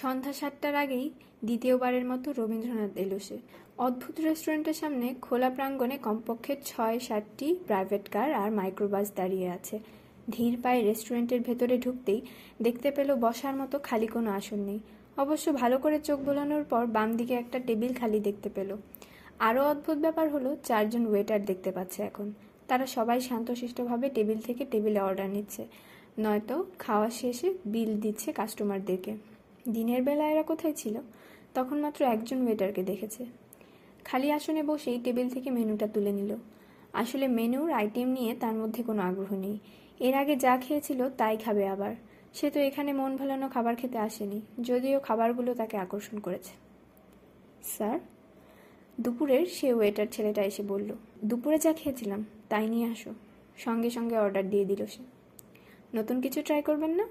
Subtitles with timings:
[0.00, 1.06] সন্ধ্যা সাতটার আগেই
[1.44, 3.36] দ্বিতীয়বারের মতো রবীন্দ্রনাথ এলো সে।
[3.78, 9.76] অদ্ভুত রেস্টুরেন্টের সামনে খোলা প্রাঙ্গণে কমপক্ষে ছয়, সাতটি প্রাইভেট কার আর মাইক্রোবাস দাঁড়িয়ে আছে।
[10.30, 12.20] ধীর পায়ে রেস্টুরেন্টের ভেতরে ঢুকতেই
[12.62, 14.80] দেখতে পেল বসার মতো খালি কোনো আসন নেই।
[15.16, 18.70] অবশ্য ভালো করে চোখ বোলানোর পর বাম দিকে একটা টেবিল খালি দেখতে পেল।
[19.38, 22.26] আরও অদ্ভুত ব্যাপার হলো চারজন ওয়েটার দেখতে পাচ্ছে এখন।
[22.68, 25.62] তারা সবাই শান্তশিষ্টভাবে টেবিল থেকে টেবিলে অর্ডার নিচ্ছে।
[26.18, 29.12] নয়তো খাওয়া শেষে বিল দিচ্ছে কাস্টমারদেরকে
[29.72, 30.96] দিনের বেলা এরা কোথায় ছিল?
[31.54, 33.24] তখন মাত্র একজন ওয়েটারকে দেখেছে।
[34.04, 36.36] খালি আসনে বসেই টেবিল থেকে মেনুটা তুলে নিল।
[36.92, 39.58] আসলে মেনুর আইটেম নিয়ে তার মধ্যে কোনো আগ্রহ নেই।
[40.00, 41.94] এর আগে যা খেয়েছিল তাই খাবে আবার।
[42.34, 46.52] সে তো এখানে মন ভালানো খাবার খেতে আসেনি, যদিও খাবারগুলো তাকে আকর্ষণ করেছে।
[47.64, 47.98] স্যার?
[49.00, 50.90] দুপুরের সে ওয়েটার ছেলেটা এসে বলল,
[51.24, 53.12] দুপুরে যা খেয়েছিলাম, তাই নিয়ে আসো।
[53.56, 55.02] সঙ্গে সঙ্গে অর্ডার দিয়ে দিল সে।
[55.94, 57.06] নতুন কিছু ট্রাই করবেন না?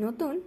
[0.00, 0.40] নতুন?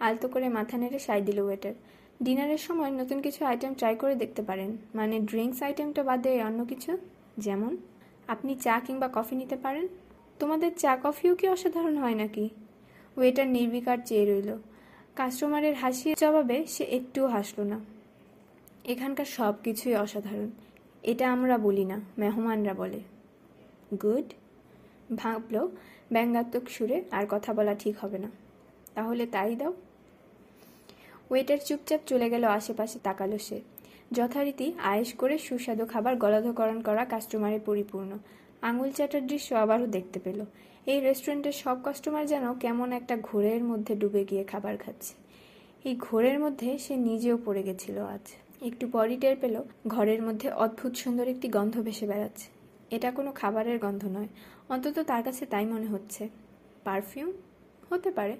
[0.00, 1.74] আলতো করে মাথা নেড়ে সাই দিল ওয়েটার।
[2.22, 6.98] ডিনারের সময় নতুন কিছু আইটেম ট্রাই করে দেখতে পারেন। মানে ড্রিঙ্কস আইটেমটা বাদে অন্য কিছু?
[7.38, 7.76] যেমন?
[8.28, 9.88] আপনি চা কিংবা কফি নিতে পারেন?
[10.38, 12.48] তোমাদের চা কফিও কি অসাধারণ হয় নাকি?
[13.16, 14.56] ওয়েটার নির্বিকার চেয়ে রইল।
[15.16, 17.80] কাস্টমারের হাসির জবাবে সে একটুও হাসলো না।
[18.84, 20.50] এখানকার সব কিছুই অসাধারণ।
[21.02, 23.00] এটা আমরা বলি না, মেহমানরা বলে।
[24.02, 24.24] গুড।
[25.16, 25.68] ভাবল,
[26.12, 28.30] ব্যঙ্গাত্মক সুরে আর কথা বলা ঠিক হবে না।
[28.94, 29.72] তাহলে তাই দাও।
[31.30, 33.60] ওয়েটার চুপচাপ চলে গেল আশেপাশে তাকালো সে।
[34.12, 38.18] যথারীতি আয়েস করে সুস্বাদু খাবার গলাধকরণ করা কাস্টমারে পরিপূর্ণ।
[38.62, 40.44] আঙুল চাটার দৃশ্য আবারও দেখতে পেল।
[40.86, 45.14] এই রেস্টুরেন্টের সব কাস্টমার যেন কেমন একটা ঘোরের মধ্যে ডুবে গিয়ে খাবার খাচ্ছে।
[45.88, 48.26] এই ঘোরের মধ্যে সে নিজেও পড়ে গেছিল আজ।
[48.62, 52.48] একটু পরই টের পেল, ঘরের মধ্যে অদ্ভুত সুন্দর একটি গন্ধ ভেসে বেড়াচ্ছে।
[52.96, 54.28] এটা কোনো খাবারের গন্ধ নয়,
[54.68, 56.28] অন্তত তার কাছে তাই মনে হচ্ছে।
[56.84, 57.32] পারফিউম?
[57.90, 58.36] হতে পারে।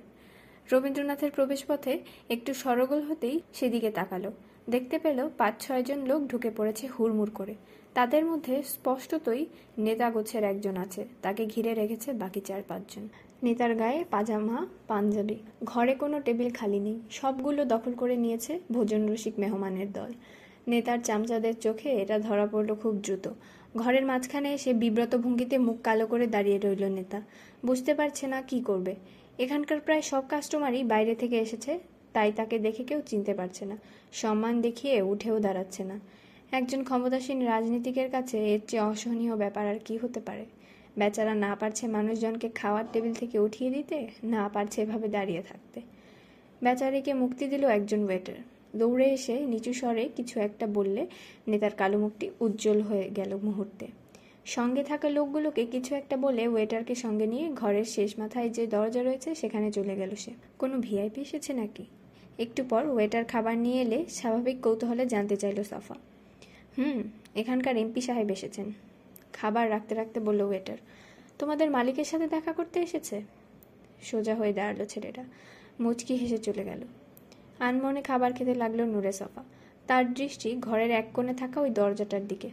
[0.69, 4.31] রবীন্দ্রনাথের প্রবেশপথে একটু সরগোল হতেই সেদিকে তাকালো।
[4.71, 7.55] দেখতে পেল পাঁচ ছয়জন লোক ঢুকে পড়েছে হুড়মুড় করে।
[7.95, 9.47] তাদের মধ্যে স্পষ্টতই
[9.79, 13.09] নেতা গোছের একজন আছে। তাকে ঘিরে রেখেছে বাকি চার পাঁচজন
[13.43, 19.35] নেতার গায়ে পাজামা, পাঞ্জাবি। ঘরে কোনো টেবিল খালি নেই। সবগুলো দখল করে নিয়েছে ভোজন রসিক
[19.39, 20.11] মেহমানের দল।
[20.69, 23.27] নেতার চামচাদের চোখে এটা ধরা পড়ল খুব দ্রুত।
[23.77, 27.19] ঘরের মাঝখানে এসে বিব্রত ভঙ্গিতে মুখ কালো করে দাঁড়িয়ে রইল নেতা।
[27.67, 28.95] বুঝতে পারছে না কি করবে।
[29.45, 31.73] এখানকার প্রায় সব কাস্টমারই বাইরে থেকে এসেছে,
[32.13, 33.77] তাই তাকে দেখে কেউ চিনতে পারছে না।
[34.13, 35.97] সম্মান দেখিয়ে উঠেও দাঁড়াচ্ছে না।
[36.59, 40.45] একজন ক্ষমতাসীন রাজনীতিকের কাছে এর চেয়ে অসহনীয় ব্যাপার আর কি হতে পারে?
[40.99, 45.79] বেচারা না পারছে মানুষজনকে খাওয়ার টেবিল থেকে উঠিয়ে দিতে, না পারছে এভাবে দাঁড়িয়ে থাকতে।
[46.63, 48.39] বেচারিকে মুক্তি দিল একজন ওয়েটার
[48.79, 51.03] দৌড়ে এসে নিচু স্বরে কিছু একটা বললে,
[51.49, 53.87] নেতার কালো মুখটি উজ্জ্বল হয়ে গেল মুহূর্তে।
[54.45, 59.35] সঙ্গে থাকা লোকগুলোকে কিছু একটা বলে ওয়েটারকে সঙ্গে নিয়ে ঘরের শেষ মাথায় যে দরজা রয়েছে
[59.35, 61.85] সেখানে চলে গেল সে। কোনো ভিআইপি এসেছে নাকি?
[62.39, 65.95] একটু পর ওয়েটার খাবার নিয়ে এলে স্বাভাবিক কৌতূহলে জানতে চাইল সাফা।
[66.79, 67.03] হুম,
[67.35, 68.73] এখানকার এমপি সাহেব এসেছেন।
[69.33, 70.77] খাবার রাখতে রাখতে বলল ওয়েটার,
[71.39, 73.23] তোমাদের মালিকের সাথে দেখা করতে এসেছে?
[74.03, 75.25] সোজা হয়ে দাঁড়াল ছেলেটা।
[75.81, 76.81] মুচকি হেসে চলে গেল।
[77.59, 79.45] আনমনে খাবার খেতে লাগল নূরে সফা।
[79.87, 82.51] তার দৃষ্টি ঘরের এক কোণে থাকা ওই দরজাটার দিকে।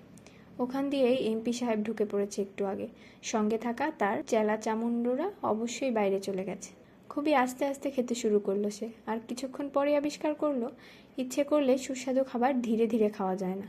[0.59, 2.87] ওখান দিয়েই এমপি সাহেব ঢুকে পড়েছে একটু আগে।
[3.23, 6.69] সঙ্গে থাকা তার চেলা চামুন্ডরা অবশ্যই বাইরে চলে গেছে।
[7.09, 10.69] খুবই আস্তে আস্তে খেতে শুরু করল সে। আর কিছুক্ষণ পরে আবিষ্কার করল,
[11.17, 13.67] ইচ্ছে করলে সুস্বাদু খাবার ধীরে ধীরে খাওয়া যায় না।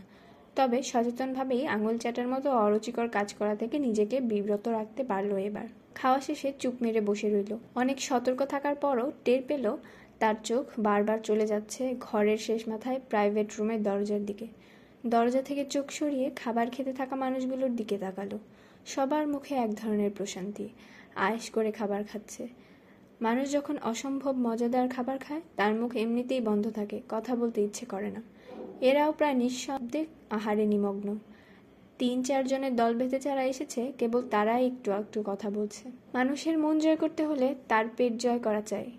[0.57, 6.21] তবে সচেতনভাবেই আঙুল চাটার মতো অরুচিকর কাজ করা থেকে নিজেকে বিব্রত রাখতে পারল এবার। খাওয়া
[6.21, 9.77] শেষে চুপ মেরে বসে রইল। অনেক সতর্ক থাকার পরও টের পেল,
[10.19, 14.47] তার চোখ বারবার চলে যাচ্ছে ঘরের শেষ মাথায় প্রাইভেট রুমের দরজার দিকে।
[15.07, 18.39] দরজা থেকে চোখ সরিয়ে খাবার খেতে থাকা মানুষগুলোর দিকে তাকালো।
[18.87, 20.69] সবার মুখে এক ধরনের প্রশান্তি
[21.17, 22.49] আয়েস করে খাবার খাচ্ছে।
[23.21, 28.11] মানুষ যখন অসম্ভব মজাদার খাবার খায়, তার মুখ এমনিতেই বন্ধ থাকে, কথা বলতে ইচ্ছে করে
[28.11, 28.23] না।
[28.81, 31.19] এরাও প্রায় নিঃশব্দে আহারে নিমগ্ন।
[31.99, 36.97] তিন চারজনের দল বেঁধে যারা এসেছে, কেবল তারাই একটু একটু কথা বলছে। মানুষের মন জয়
[36.97, 38.91] করতে হলে তার পেট জয় করা চাই।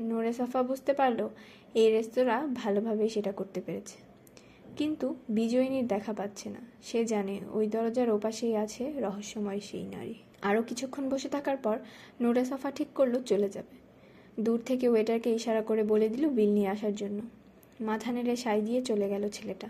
[0.00, 1.28] নোরে সাফা বুঝতে পারল,
[1.74, 4.01] এই রেস্তোরাঁ ভালোভাবেই সেটা করতে পেরেছে।
[4.76, 10.62] কিন্তু বিজয়িনীর দেখা পাচ্ছে না। সে জানে ওই দরজার ওপাশেই আছে রহস্যময় সেই নারী। আরও
[10.62, 11.78] কিছুক্ষণ বসে থাকার পর
[12.20, 13.74] নোরে সাফা ঠিক করল, চলে যাবে।
[14.40, 17.20] দূর থেকে ওয়েটারকে ইশারা করে বলে দিল বিল নিয়ে আসার জন্য।
[17.80, 19.68] মাথা নেড়ে সাই দিয়ে চলে গেল ছেলেটা।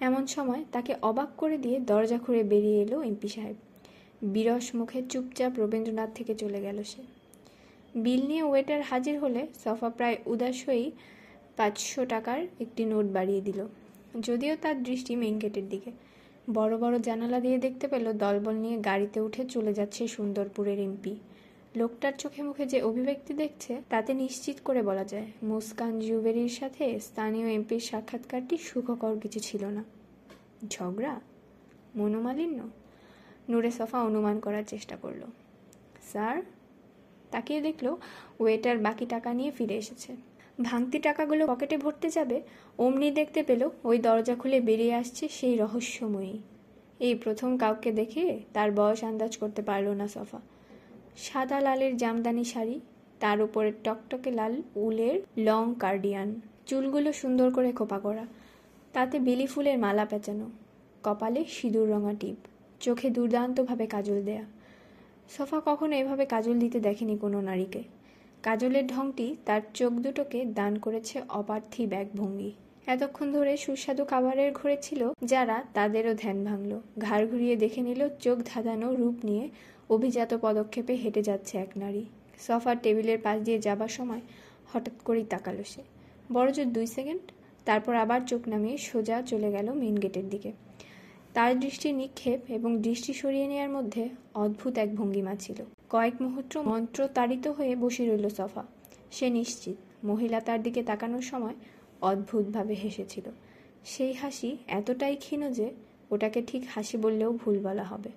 [0.00, 3.56] এমন সময় তাকে অবাক করে দিয়ে দরজা খুঁড়ে বেরিয়ে এলো এমপি সাহেব।
[4.22, 7.02] বিরস মুখে চুপচাপ রবীন্দ্রনাথ থেকে চলে গেল সে।
[7.94, 10.90] বিল নিয়ে ওয়েটার হাজির হলে সফা প্রায় উদাস হয়েই
[11.56, 13.66] পাঁচশো টাকার একটি নোট বাড়িয়ে দিল।
[14.20, 15.90] যদিও তার দৃষ্টি মেইন গেটের দিকে।
[16.54, 21.16] বড় বড় জানালা দিয়ে দেখতে পেল দলবল নিয়ে গাড়িতে উঠে চলে যাচ্ছে সুন্দরপুরের এমপি।
[21.76, 27.52] লোকটার চোখে মুখে যে অভিব্যক্তি দেখছে, তাতে নিশ্চিত করে বলা যায়, মুস্কান জুবেরির সাথে স্থানীয়
[27.52, 29.84] এমপির সাক্ষাৎকারটি সুখকর কিছু ছিল না।
[30.70, 31.20] ঝগড়া?
[31.96, 32.68] মনোমালিন্য?
[33.48, 35.22] নূরে সফা অনুমান করার চেষ্টা করল।
[36.12, 36.42] স্যার?
[37.30, 37.96] তাকিয়ে দেখল
[38.40, 40.16] ওয়েটার বাকি টাকা নিয়ে ফিরে এসেছে।
[40.58, 42.42] ভাঙতি টাকাগুলো পকেটে ভরতে যাবে,
[42.78, 46.38] অমনি দেখতে পেল ওই দরজা খুলে বেরিয়ে আসছে সেই রহস্যময়ী।
[47.00, 50.40] এই প্রথম কাউকে দেখে তার বয়স আন্দাজ করতে পারল না সফা।
[51.16, 52.80] সাদা লালের জামদানি শাড়ি,
[53.20, 58.26] তার উপরে টকটকে লাল উলের লং কার্ডিয়ান, চুলগুলো সুন্দর করে খোপা করা,
[58.92, 60.46] তাতে বেলি ফুলের মালা পেঁচানো,
[61.02, 62.36] কপালে সিঁদুর রঙা টিপ,
[62.80, 64.44] চোখে দুর্দান্তভাবে কাজল দেয়া।
[65.28, 67.82] সফা কখনো এভাবে কাজল দিতে দেখেনি কোনো নারীকে।
[68.44, 72.50] কাজলের ঢংটি তার চোখ দুটোকে দান করেছে অপার্থিব এক ভঙ্গি
[72.86, 78.38] এতক্ষণ ধরে সুস্বাদু খাবারের ঘরে ছিল যারা তাদেরও ধ্যান ভাঙল। ঘাড় ঘুরিয়ে দেখে নিল, চোখ
[78.44, 79.44] ধাঁধানো রূপ নিয়ে
[79.90, 82.04] অভিজাত পদক্ষেপে হেঁটে যাচ্ছে এক নারী।
[82.38, 84.22] সফার টেবিলের পাশ দিয়ে যাবার সময়
[84.72, 85.82] হঠাৎ করেই তাকালো সে।
[86.32, 87.22] বড়জোর দুই সেকেন্ড,
[87.64, 90.52] তারপর আবার চোখ নামিয়ে সোজা চলে গেল মেন গেটের দিকে।
[91.34, 97.08] তার দৃষ্টি নিক্ষেপ এবং দৃষ্টি সরিয়ে নেওয়ার মধ্যে অদ্ভুত এক ভঙ্গিমা ছিল। কয়েক মুহূর্ত মন্ত্র
[97.08, 98.64] তাড়িত হয়ে বসে রইল সফা।
[99.10, 101.54] সে নিশ্চিত, মহিলা তার দিকে তাকানোর সময়
[102.00, 103.24] অদ্ভুতভাবে হেসেছিল।
[103.84, 105.70] সেই হাসি এতটাই ক্ষীণ যে
[106.10, 108.10] ওটাকে ঠিক হাসি বললেও ভুল বলা হবে।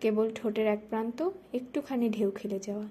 [0.00, 2.88] কেবল ঠোঁটের এক প্রান্ত, একটুখানি ঢেউ খেলে যাওয়া।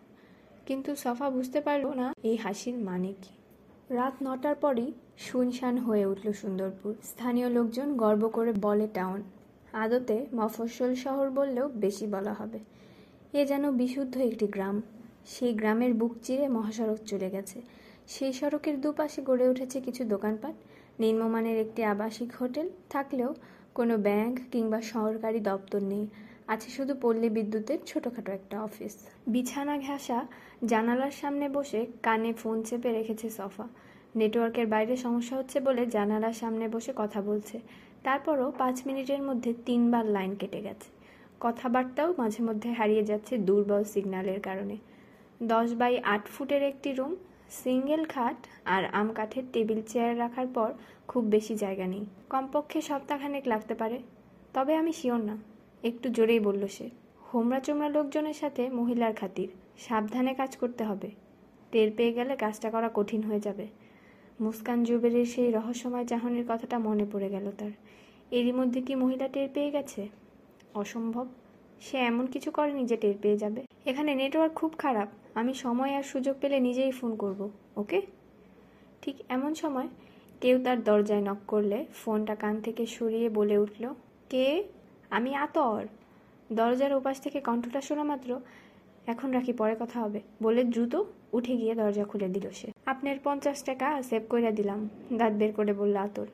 [0.65, 3.33] কিন্তু সফা বুঝতে পারল না এই হাসির মানে কি।
[3.89, 9.23] রাত নটার পরই শুনশান হয়ে উঠল সুন্দরপুর। স্থানীয় লোকজন গর্ব করে বলে টাউন
[9.83, 12.59] আদতে মফস্বল শহর বললেও বেশি বলা হবে।
[13.33, 14.75] এ যেন বিশুদ্ধ একটি গ্রাম।
[15.25, 17.57] সেই গ্রামের বুক চিরে মহাসড়ক চলে গেছে।
[18.07, 20.55] সেই সড়কের দুপাশে গড়ে উঠেছে কিছু দোকানপাট।
[20.99, 23.31] নিম্নমানের একটি আবাসিক হোটেল থাকলেও
[23.73, 26.05] কোনো ব্যাংক কিংবা সরকারি দপ্তর নেই।
[26.47, 28.93] আছে শুধু পল্লী বিদ্যুতের ছোটোখাটো একটা অফিস।
[29.27, 30.19] বিছানা ঘেঁষা
[30.65, 33.65] জানালার সামনে বসে কানে ফোন চেপে রেখেছে সফা।
[34.15, 37.57] নেটওয়ার্কের বাইরে সমস্যা হচ্ছে বলে জানালার সামনে বসে কথা বলছে।
[38.03, 40.89] তারপরও পাঁচ মিনিটের মধ্যে তিনবার লাইন কেটে গেছে।
[41.39, 44.77] কথাবার্তাও মাঝে মধ্যে হারিয়ে যাচ্ছে দুর্বল সিগন্যালের কারণে।
[45.43, 47.15] দশ বাই আট ফুটের একটি রুম,
[47.49, 48.35] সিঙ্গেল খাট
[48.65, 50.73] আর আম কাঠের টেবিল চেয়ার রাখার পর
[51.07, 53.99] খুব বেশি জায়গা নেই। কমপক্ষে সপ্তাহখানেক লাগতে পারে।
[54.53, 55.37] তবে আমি শিওর না।
[55.83, 56.89] একটু জোরেই বলল সে।
[57.33, 59.47] হোমরা চোমরা লোকজনের সাথে মহিলার খাতির।
[59.77, 61.11] সাবধানে কাজ করতে হবে।
[61.71, 63.67] টের পেয়ে গেলে কাজটা করা কঠিন হয়ে যাবে।
[64.39, 67.71] মুস্কান জুবেরের সেই রহস্যময় চাহনির কথাটা মনে পড়ে গেল তার।
[68.31, 70.07] এরই মধ্যে কি মহিলা টের পেয়ে গেছে?
[70.73, 71.27] অসম্ভব।
[71.81, 76.03] সে এমন কিছু করেনি যে টের পেয়ে যাবে। এখানে নেটওয়ার্ক খুব খারাপ। আমি সময় আর
[76.03, 78.01] সুযোগ পেলে নিজেই ফোন করব, ওকে?
[79.01, 79.87] ঠিক এমন সময়
[80.41, 83.93] কেউ তার দরজায় নক করলে ফোনটা কান থেকে সরিয়ে বলে উঠল,
[84.29, 84.63] কে?
[85.09, 85.87] আমি আতর।
[86.51, 88.39] দরজার ওপাশ থেকে কণ্ঠটা শোনা মাত্র,
[89.07, 93.63] এখন রাখি, পরে কথা হবে। বলে দ্রুত উঠে গিয়ে দরজা খুলে দিল সে। আপনার পঞ্চাশ
[93.63, 96.27] টাকা সেভ করে দিলাম। দাঁত বের করে বলল আতর,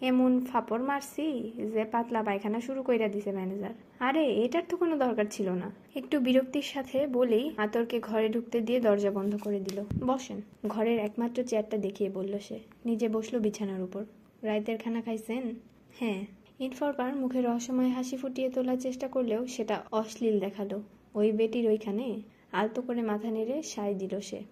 [0.00, 3.70] এমন ফাপড় মারছি যে পাতলা পায়খানা শুরু কইরা দিছে ম্যানেজার।
[4.00, 8.80] আরে, এটার তো কোনো দরকার ছিল না। একটু বিরক্তির সাথে বলেই আতরকে ঘরে ঢুকতে দিয়ে
[8.80, 14.04] দরজা বন্ধ করে দিল। বসেন। ঘরের একমাত্র চেয়ারটা দেখিয়ে বলল সে। নিজে বসল বিছানার উপর।
[14.42, 15.54] রাইতের খানা খাইছেন?
[15.98, 16.26] হ্যাঁ।
[16.60, 20.80] ইনফরপার মুখে রহস্যময় হাসি ফুটিয়ে তোলার চেষ্টা করলেও সেটা অশ্লীল দেখাল।
[21.14, 22.20] ওই বেটির ওইখানে?
[22.52, 24.42] আলতো করে মাথা নেড়ে সায় দিল সে।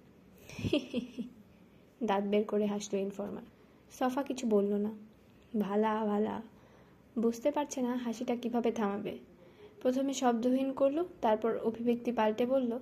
[2.02, 3.42] দাঁত বের করে হাসলো ইনফরমার
[3.92, 4.90] সফা কিছু বলল না।
[5.60, 6.42] ভালা ভালা।
[7.18, 9.18] বুঝতে পারছে না হাসিটা কীভাবে থামাবে।
[9.82, 12.78] প্রথমে শব্দহীন করল, তারপর অভিব্যক্তি পাল্টে বলল,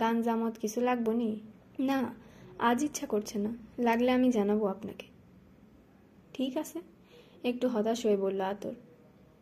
[0.00, 1.40] গান জামত কিছু লাগবো নি?
[1.78, 2.14] না,
[2.58, 5.06] আজ ইচ্ছা করছে না। লাগলে আমি জানাব আপনাকে।
[6.34, 6.80] ঠিক আছে।
[7.44, 8.74] একটু হতাশ হয়ে বলল আতর।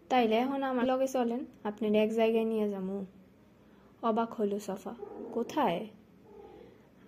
[0.08, 3.04] তাইলে এখন আমার লগে চলেন, আপনার এক জায়গায় নিয়ে যাব
[4.02, 4.94] অবাক হলো সফা।
[5.32, 5.86] কোথায়?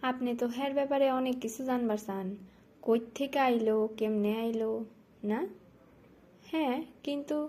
[0.02, 2.36] আপনি তো হ্যার ব্যাপারে অনেক কিছু জানবার চান।
[2.82, 4.84] কই থেকে আইলো, কেমনে আইলো,
[5.24, 5.46] না?
[6.46, 7.48] হ্যাঁ কিন্তু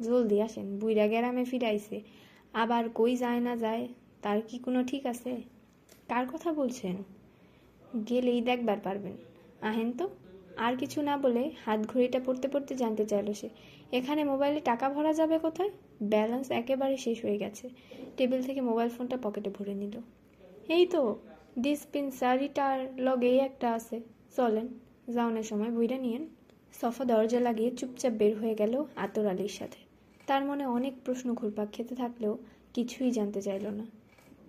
[0.00, 2.02] জলদি আসেন বুইরা গ্রামে ফিরাইছে।
[2.52, 3.88] আবার কই যায় না যায়,
[4.22, 5.36] তার কি কোনো ঠিক আছে?
[6.08, 6.96] কার কথা বলছেন?
[8.08, 9.12] গেলেই দেখবার পারবেন।
[9.62, 10.10] আহেন তো,
[10.56, 13.48] আর কিছু না বলে হাত ঘড়িটা পড়তে পড়তে জানতে চাইলো সে।
[13.92, 15.70] এখানে মোবাইলে টাকা ভরা যাবে কোথায়?
[16.02, 17.68] ব্যালেন্স একেবারে শেষ হয়ে গেছে।
[18.16, 20.00] টেবিল থেকে মোবাইল ফোনটা পকেটে ভরে নিল।
[20.68, 21.18] এই তো
[21.58, 24.00] ডিসপেন্সারিটার লগেই একটা আছে।
[24.36, 24.68] চলেন,
[25.08, 26.28] যাওনের সময় বইটা নিয়েন।
[26.80, 29.76] সফা দরজা লাগিয়ে চুপচাপ বের হয়ে গেল আতর আলীর সাথে।
[30.26, 32.38] তার মনে অনেক প্রশ্ন ঘুরপাক খেতে থাকলেও
[32.74, 33.86] কিছুই জানতে চাইল না।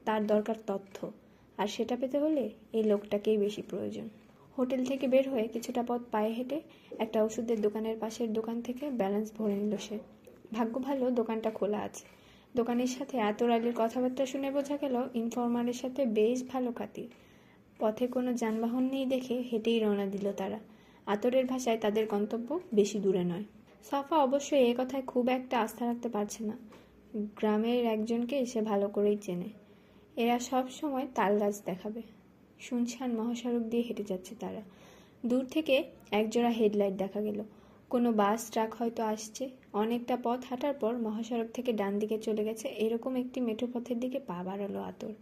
[0.06, 1.12] তার দরকার তথ্য,
[1.58, 4.10] আর সেটা পেতে হলে এই লোকটাকেই বেশি প্রয়োজন।
[4.58, 6.62] হোটেল থেকে বের হয়ে কিছুটা পথ পায়ে হেঁটে
[7.00, 10.00] একটা ওষুধের দোকানের পাশের দোকান থেকে ব্যালেন্স ভরে নিল সে।
[10.54, 12.06] ভাগ্য ভালো দোকানটা খোলা আছে।
[12.56, 17.08] দোকানের সাথে আতর আলীর কথাবার্তা শুনে বোঝা গেল ইনফরমারের সাথে বেশ ভালো খাতির।
[17.80, 20.60] পথে কোনো যানবাহন নেই দেখে হেঁটেই রওনা দিল তারা।
[21.06, 23.44] আতরের ভাষায় তাদের গন্তব্য বেশি দূরে নয়।
[23.90, 26.58] সাফা অবশ্যই এ কথায় খুব একটা আস্থা রাখতে পারছে না।
[27.36, 29.50] গ্রামের একজনকে সে ভালো করেই চেনে।
[30.16, 32.02] এরা সব সময় তাল গাছ দেখাবে।
[32.60, 34.62] শুনছান মহাসড়ক দিয়ে হেঁটে যাচ্ছে তারা।
[35.26, 37.44] দূর থেকে একজোড়া হেডলাইট দেখা গেল।
[37.90, 42.68] কোনো বাস, ট্রাক হয়তো আসছে। অনেকটা পথ হাঁটার পর মহাসড়ক থেকে ডান দিকে চলে গেছে
[42.68, 45.13] এরকম একটি মেঠো পথের দিকে পা বাড়ালো আতর।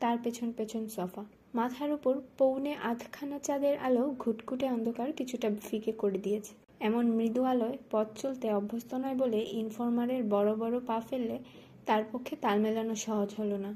[0.00, 6.18] তার পেছন পেছন সফা। মাথার উপর পৌনে আধখানা চাঁদের আলো ঘুটঘুটে অন্ধকার কিছুটা ফিকে করে
[6.18, 11.38] দিয়েছে। এমন মৃদু আলোয় পথ চলতে অভ্যস্ত নয় বলে ইনফরমারের বড় বড় পা ফেললে
[11.86, 13.70] তার পক্ষে তাল মেলানো সহজ হলো না।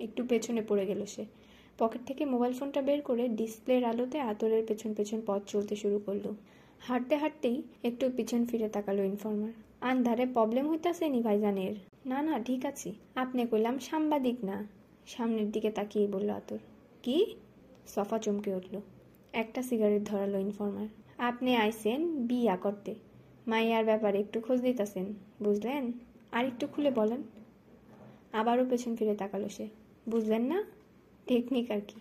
[0.00, 1.24] একটু পেছনে পড়ে গেল সে।
[1.78, 6.26] পকেট থেকে মোবাইল ফোনটা বের করে ডিসপ্লের আলোতে আতরের পেছন পেছন পথ চলতে শুরু করল।
[6.88, 11.74] হাঁটতে হাঁটতেই একটু পিছন ফিরে তাকালো ইনফর্মার আন্ধারে প্রবলেম হইতাছে নি ভাইজানের?
[12.06, 14.66] না না, ঠিক আছে। আপনি কইলাম সাংবাদিক না।
[15.06, 16.58] সামনের দিকে তাকিয়ে বলল আতর।
[17.02, 17.36] কি?
[17.86, 18.80] সফা চমকে উঠল।
[19.32, 20.86] একটা সিগারেট ধরালো ইনফর্মার
[21.18, 22.94] আপনি আইসেন বিয়া করতে।
[23.46, 25.92] মাইয়ার ব্যাপারে একটু খোঁজ দিতেছেন বুঝলেন?
[26.32, 27.22] আর একটু খুলে বলেন।
[28.32, 29.68] আবারও পেছন ফিরে তাকালো সে।
[30.08, 30.64] বুঝলেন না?
[31.26, 32.00] টেকনিক আর কি।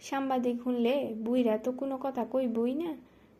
[0.00, 2.74] সাংবাদিক শুনলে বুইরা তো কোনো কথা কই বই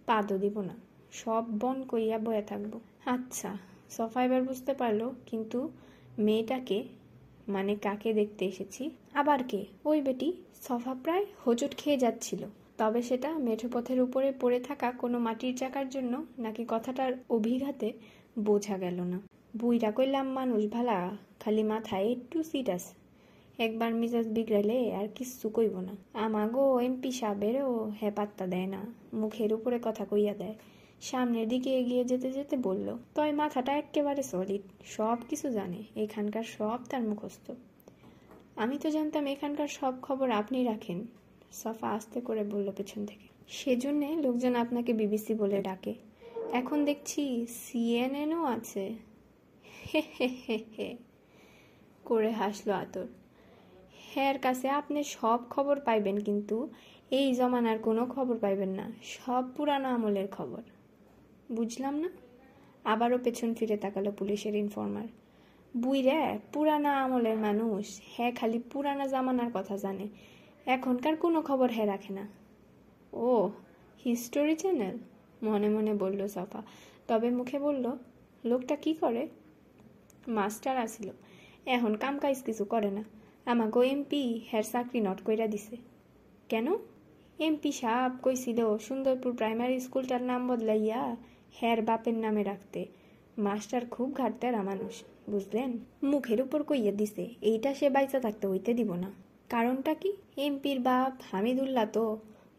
[0.09, 0.75] না পাদও দিব না।
[1.13, 3.59] সব বন কইয়া বয়ে থাকব। আচ্ছা
[3.91, 5.71] সফা এবার বুঝতে পারল, কিন্তু
[6.19, 6.85] মেয়েটাকে
[7.49, 8.91] মানে কাকে দেখতে এসেছি?
[9.15, 9.65] আবার কে?
[9.85, 10.33] ওই বেটি
[10.63, 12.45] সফা প্রায় হোঁচট খেয়ে যাচ্ছিল।
[12.79, 17.93] তবে সেটা মেঠোপথের উপরে পড়ে থাকা কোনো মাটির চাকার জন্য নাকি কথাটার অভিঘাতে
[18.39, 19.19] বোঝা গেল না।
[19.57, 23.06] বুইরা কইলাম, মানুষ ভালা, খালি মাথায় একটু সিট আছে।
[23.59, 25.95] একবার মিজাজ বিগড়ালে আর কিচ্ছু কইব না।
[26.27, 28.81] আমাগো এমপি সাহেবেরও হে পাত্তা দেয় না,
[29.15, 30.55] মুখের উপরে কথা কইয়া দেয়।
[31.01, 36.79] সামনের দিকে এগিয়ে যেতে যেতে বলল, তয় মাথাটা একেবারে সলিড সব কিছু জানে, এখানকার সব
[36.91, 37.51] তার মুখস্থ।
[38.57, 41.07] আমি তো জানতাম এখানকার সব খবর আপনি রাখেন।
[41.53, 45.95] সফা আস্তে করে বলল পেছন থেকে। সেজন্যে লোকজন আপনাকে বিবিসি বলে ডাকে।
[46.53, 48.95] এখন দেখছি সিএনএনও আছে।
[49.89, 50.97] হে হে হে হে,
[52.05, 53.07] করে হাসলো আতর।
[54.17, 56.69] হ্যার কাছে আপনি সব খবর পাইবেন, কিন্তু
[57.11, 60.63] এই জমানার কোনো খবর পাইবেন না। সব পুরানো আমলের খবর।
[61.53, 62.09] বুঝলাম না?
[62.85, 65.07] আবারও পেছন ফিরে তাকালো পুলিশের ইনফর্মার।
[65.77, 70.09] বুই রে পুরানা আমলের মানুষ। হ্যাঁ খালি পুরানা জামানার কথা জানে।
[70.67, 72.29] এখনকার কোনো খবর হ্যাঁ রাখে না।
[73.13, 73.51] ও,
[74.05, 74.99] হিস্টোরি চ্যানেল?
[75.43, 76.63] মনে মনে বলল সফা।
[77.09, 77.93] তবে মুখে বলল,
[78.45, 79.29] লোকটা কি করে?
[80.29, 81.11] মাস্টার আসিল।
[81.67, 83.05] এখন কাম কাজ কিছু করে না।
[83.47, 84.23] আমাকে এমপি
[84.53, 85.77] হের চাকরি নট কইরা দিছে।
[86.49, 86.67] কেন?
[87.39, 91.17] এমপি সাহেব কইছিল, সুন্দরপুর প্রাইমারি স্কুলটার নাম বদলাইয়া
[91.63, 92.87] হের বাপের নামে রাখতে।
[93.39, 94.95] মাস্টার খুব ঘাটতেরা মানুষ,
[95.31, 95.71] বুঝলেন?
[96.03, 99.11] মুখের উপর কইয়া দিছে, এইটা সে বাইচা থাকতে হইতে দিব না।
[99.49, 100.11] কারণটা কি?
[100.37, 102.05] এমপির বাপ হামিদুল্লাহ তো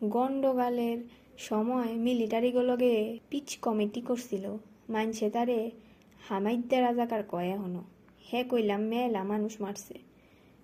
[0.04, 1.00] গন্ডগালের
[1.38, 2.94] সময় মিলিটারিগুলোকে
[3.30, 4.46] পিচ কমিটি করছিল
[4.90, 5.72] মানছে তারে
[6.30, 7.84] হামাইদ্যা রাজাকার কয়া হনো
[8.34, 10.07] হে কইলাম, মেলা মানুষ মারছে।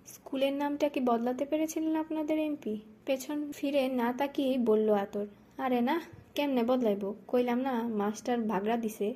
[0.06, 2.80] স্কুলের নামটা কি বদলাতে পেরেছিলেন আপনাদের এমপি?
[3.06, 5.26] পেছন ফিরে না তাকিয়েই বলল আতর।
[5.58, 6.00] আরে না,
[6.34, 7.14] কেমনে বদলাইব?
[7.28, 9.14] কইলাম না, মাস্টার ভাগড়া দিছে।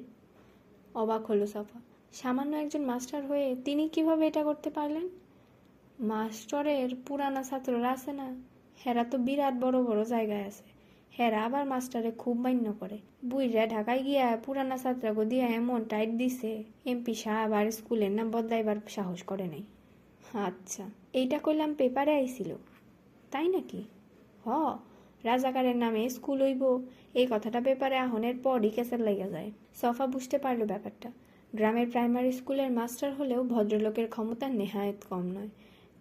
[0.95, 1.81] অবাক হলো সফা।
[2.13, 5.09] সামান্য একজন মাস্টার হয়ে তিনি কীভাবে এটা করতে পারলেন?
[6.01, 8.35] মাস্টারের পুরানা ছাত্ররা আছে না?
[8.87, 10.65] হেরা তো বিরাট বড় বড় জায়গায় আছে।
[11.19, 16.65] হেরা আবার মাস্টারে খুব মান্য করে। বুইরা ঢাকায় গিয়া পুরানা ছাত্রগো দিয়া এমন টাইট দিছে,
[16.85, 19.63] এমপি সাহেব আর স্কুলের নাম বদলাইবার সাহস করে নাই।
[20.35, 22.57] আচ্ছা এইটা করলাম পেপারে আইছিল,
[23.31, 23.85] তাই নাকি?
[24.45, 24.49] হ,
[25.25, 26.63] রাজাকারের নামে স্কুল হইব,
[27.15, 31.11] এই কথাটা পেপারে আহনের পরই কেসার লাইগা যায়। সফা বুঝতে পারল ব্যাপারটা,
[31.53, 35.49] গ্রামের প্রাইমারি স্কুলের মাস্টার হলেও ভদ্রলোকের ক্ষমতা নেহায়েত কম নয়।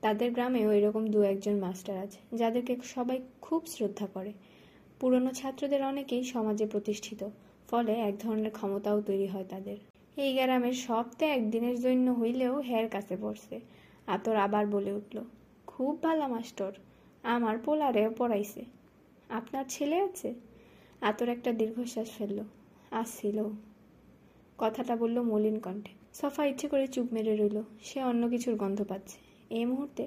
[0.01, 4.31] তাদের গ্রামেও এরকম দু একজন মাস্টার আছে, যাদেরকে সবাই খুব শ্রদ্ধা করে।
[4.99, 7.29] পুরনো ছাত্রদের অনেকেই সমাজে প্রতিষ্ঠিত,
[7.67, 9.77] ফলে এক ধরনের ক্ষমতাও তৈরি হয় তাদের।
[10.17, 13.59] এই গ্রামের সবতে একদিনের জন্য হইলেও হের কাছে পড়ছে।
[14.07, 15.17] আতর আবার বলে উঠল,
[15.67, 16.71] খুব ভালো মাস্টার,
[17.23, 18.61] আমার পোলারেও পড়াইছে।
[19.29, 20.29] আপনার ছেলে আছে?
[21.01, 22.39] আতর একটা দীর্ঘশ্বাস ফেলল
[22.91, 23.37] আসছিল
[24.57, 29.17] কথাটা বলল মলিন কণ্ঠে। সফা ইচ্ছে করে চুপ মেরে রইল, সে অন্য কিছুর গন্ধ পাচ্ছে।
[29.49, 30.03] এই মুহূর্তে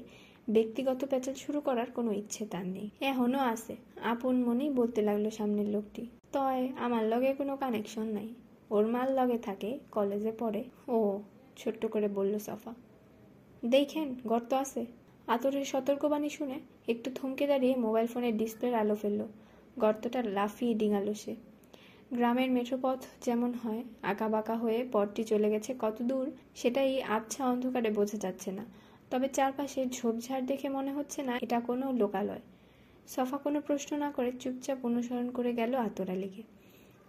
[0.51, 5.69] ব্যক্তিগত প্যাচাল শুরু করার কোনো ইচ্ছে তার নেই। এখনও আছে, আপন মনেই বলতে লাগল সামনের
[5.69, 6.03] লোকটি।
[6.33, 8.29] তয়, আমার লগে কোনো কানেকশন নাই।
[8.71, 10.99] ওর মাল লগে থাকে কলেজে পড়ে। ও,
[11.57, 12.73] ছোট্ট করে বলল সফা।
[13.65, 14.87] দেখেন, গর্ত আছে।
[15.27, 19.27] আতরের সতর্কবাণী শুনে একটু থমকে দাঁড়িয়ে মোবাইল ফোনের ডিসপ্লের আলো ফেলল।
[19.79, 21.37] গর্তটা লাফিয়ে ডিঙালো সে।
[22.13, 28.19] গ্রামের মেঠোপথ যেমন হয়, আঁকাবাঁকা হয়ে পথটি চলে গেছে কত দূর, সেটাই আবছা অন্ধকারে বোঝা
[28.19, 28.65] যাচ্ছে না।
[29.11, 32.41] তবে চারপাশে ঝোপঝাড় দেখে মনে হচ্ছে না এটা কোনো লোকালয়।
[33.09, 36.43] সফা কোনো প্রশ্ন না করে চুপচাপ অনুসরণ করে গেল আতরালিকে।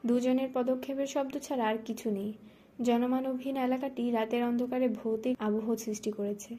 [0.05, 2.34] দুজনের পদক্ষেপের শব্দ ছাড়া আর কিছু নেই।
[2.83, 6.57] জনমানবহীন এলাকাটি রাতের অন্ধকারে ভৌতিক আবহ সৃষ্টি করেছে।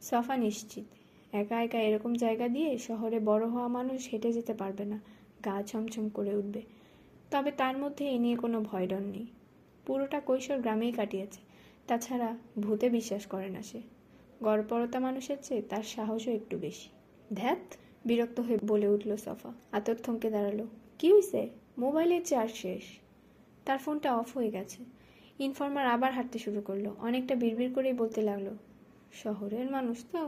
[0.00, 0.84] সফা নিশ্চিত,
[1.32, 5.00] একা একা এরকম জায়গা দিয়ে শহরে বড় হওয়া মানুষ হেঁটে যেতে পারবে না,
[5.44, 6.62] গা ছমছম করে উঠবে।
[7.30, 9.26] তবে তার মধ্যে এ নিয়ে কোনো ভয় ডর নেই।
[9.86, 11.40] পুরোটা কৈশোর গ্রামেই কাটিয়েছে,
[11.86, 13.82] তাছাড়া ভূতে বিশ্বাস করে না সে।
[14.42, 16.88] গড়পরতা মানুষের চেয়ে তার সাহসও একটু বেশি।
[17.36, 20.66] ধ্যাত বিরক্ত হয়ে বলে উঠল সফা। আতর থমকে দাঁড়াল।
[20.98, 22.82] কি হয়েছে মোবাইলের চার্জ শেষ।
[23.64, 24.93] তার ফোনটা অফ হয়ে গেছে।
[25.38, 28.46] ইনফর্মার আবার হাঁটতে শুরু করল। অনেকটা বিড়বিড় করেই বলতে লাগল,
[29.22, 30.20] শহরের মানুষ তো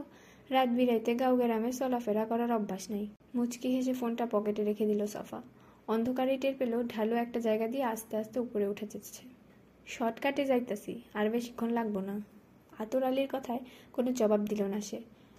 [0.50, 5.40] রাত বিরাইতে গাঁও গ্রামে চলাফেরা করার অভ্যাস নেই। মুচকি হেসে ফোনটা পকেটে রেখে দিল সফা।
[5.88, 9.22] অন্ধকারে টের পেল ঢালু একটা জায়গা দিয়ে আস্তে আস্তে উপরে উঠে যাচ্ছে।
[9.86, 12.16] শর্টকাটে যাইতাছি, আর বেশিক্ষণ লাগবো না।
[12.78, 13.60] আতর আলীর কথায়
[13.92, 14.98] কোনো জবাব দিল না সে।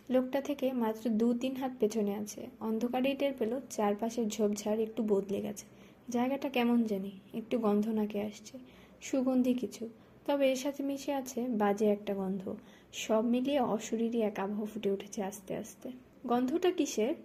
[0.09, 5.39] লোকটা থেকে মাত্র দু তিন হাত পেছনে আছে। অন্ধকারেই টের পেল চারপাশের ঝোপঝাড় একটু বদলে
[5.41, 5.65] গেছে।
[6.09, 8.55] জায়গাটা কেমন জানি, একটু গন্ধ নাকে আসছে।
[9.01, 9.89] সুগন্ধি কিছু।
[10.25, 12.55] তবে এর সাথে মিশে আছে বাজে একটা গন্ধ।
[12.93, 15.91] সব মিলিয়ে অশরীরই এক আবহ ফুটে উঠেছে আস্তে আস্তে।
[16.27, 17.15] গন্ধটা কিসের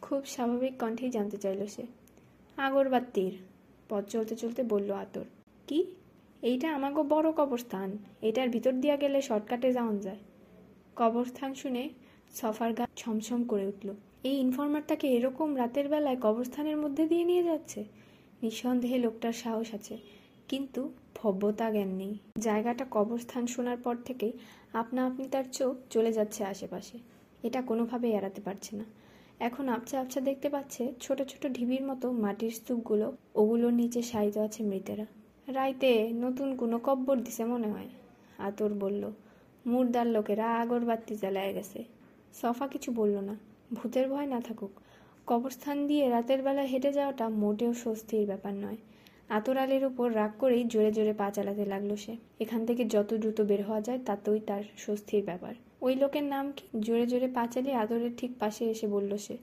[0.00, 1.86] খুব স্বাভাবিক কণ্ঠেই জানতে চাইল সে।
[2.56, 3.32] আগরবাত্তির
[3.88, 5.24] পথ চলতে চলতে বলল আতর।
[5.66, 5.86] কি?
[6.42, 10.16] এইটা আমাগো বড় কবরস্থান। এটার ভিতর দিয়া গেলে শর্টকাটে যাওয়া যায়।
[10.96, 11.88] কবরস্থান শুনে
[12.34, 17.84] সফার গা ছমছম করে উঠল। এই ইনফরমারটাকে এরকম রাতের বেলায় কবরস্থানের মধ্যে দিয়ে নিয়ে যাচ্ছে?
[18.42, 19.98] নিঃসন্দেহে লোকটার সাহস আছে।
[20.48, 24.32] কিন্তু ভব্যতা জ্ঞান নেই। জায়গাটা কবরস্থান শোনার পর থেকেই
[24.72, 26.98] আপনা আপনি তার চোখ চলে যাচ্ছে আশেপাশে।
[27.42, 28.84] এটা কোনোভাবেই এড়াতে পারছে না।
[29.40, 34.62] এখন আবছা আবছা দেখতে পাচ্ছে ছোট ছোট ঢিবির মতো মাটির স্তূপগুলো, ওগুলোর নিচে শায়িত আছে
[34.62, 35.06] মৃতেরা।
[35.48, 37.88] রাইতে নতুন কোনো কব্বর দিছে মনে হয়।
[38.38, 39.10] আতর বলল,
[39.66, 41.84] মুর্দার লোকেরা আগরবাতি জ্বালায় গেছে।
[42.34, 43.36] সফা কিছু বলল না।
[43.74, 44.70] ভূতের ভয় না থাকুক।
[45.26, 48.76] কবরস্থান দিয়ে রাতের বেলা হেঁটে যাওয়াটা মোটেও স্বস্তির ব্যাপার নয়।
[49.30, 53.40] আতর আলীর উপর রাগ করেই জোরে জোরে পা চালাতে লাগল সে। এখান থেকে যত দ্রুত
[53.40, 56.80] বের হওয়া যায়, তাতেই তার স্বস্তির ব্যাপার। ওই লোকের নাম কি?
[56.80, 59.36] জোরে জোরে পা চালিয়ে আদরের ঠিক পাশে এসে বলল সে।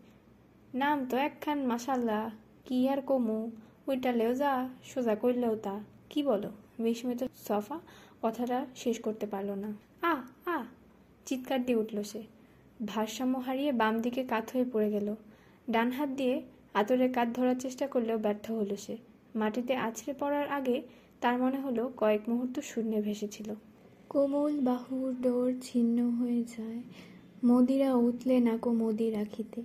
[0.74, 2.32] নাম তো একখান মাসাল্লাহ
[2.65, 3.52] কি আর কমু?
[3.88, 6.50] ওইটালেও যা, সোজা করলেও তা। কি বলো?
[6.80, 7.80] বিস্মিত সফা?
[8.22, 10.13] কথাটা শেষ করতে পারল না। আ
[10.46, 10.63] আ
[11.26, 12.24] চিৎকার দিয়ে উঠল সে।
[12.86, 15.15] ভারসাম্য হারিয়ে বাম দিকে কাত হয়ে পড়ে গেল।
[15.69, 16.41] ডান হাত দিয়ে
[16.74, 18.98] আতরের কাত ধরার চেষ্টা করলেও ব্যর্থ হলো সে।
[19.36, 20.82] মাটিতে আছড়ে পড়ার আগে
[21.22, 23.54] তার মনে হলো কয়েক মুহূর্ত শূন্যে ভেসেছিল।
[24.10, 26.82] কোমল বাহুর ডোর ছিন্ন হয়ে যায়।
[27.46, 29.62] মদিরা উতলে নাকো মদি রাখিতে।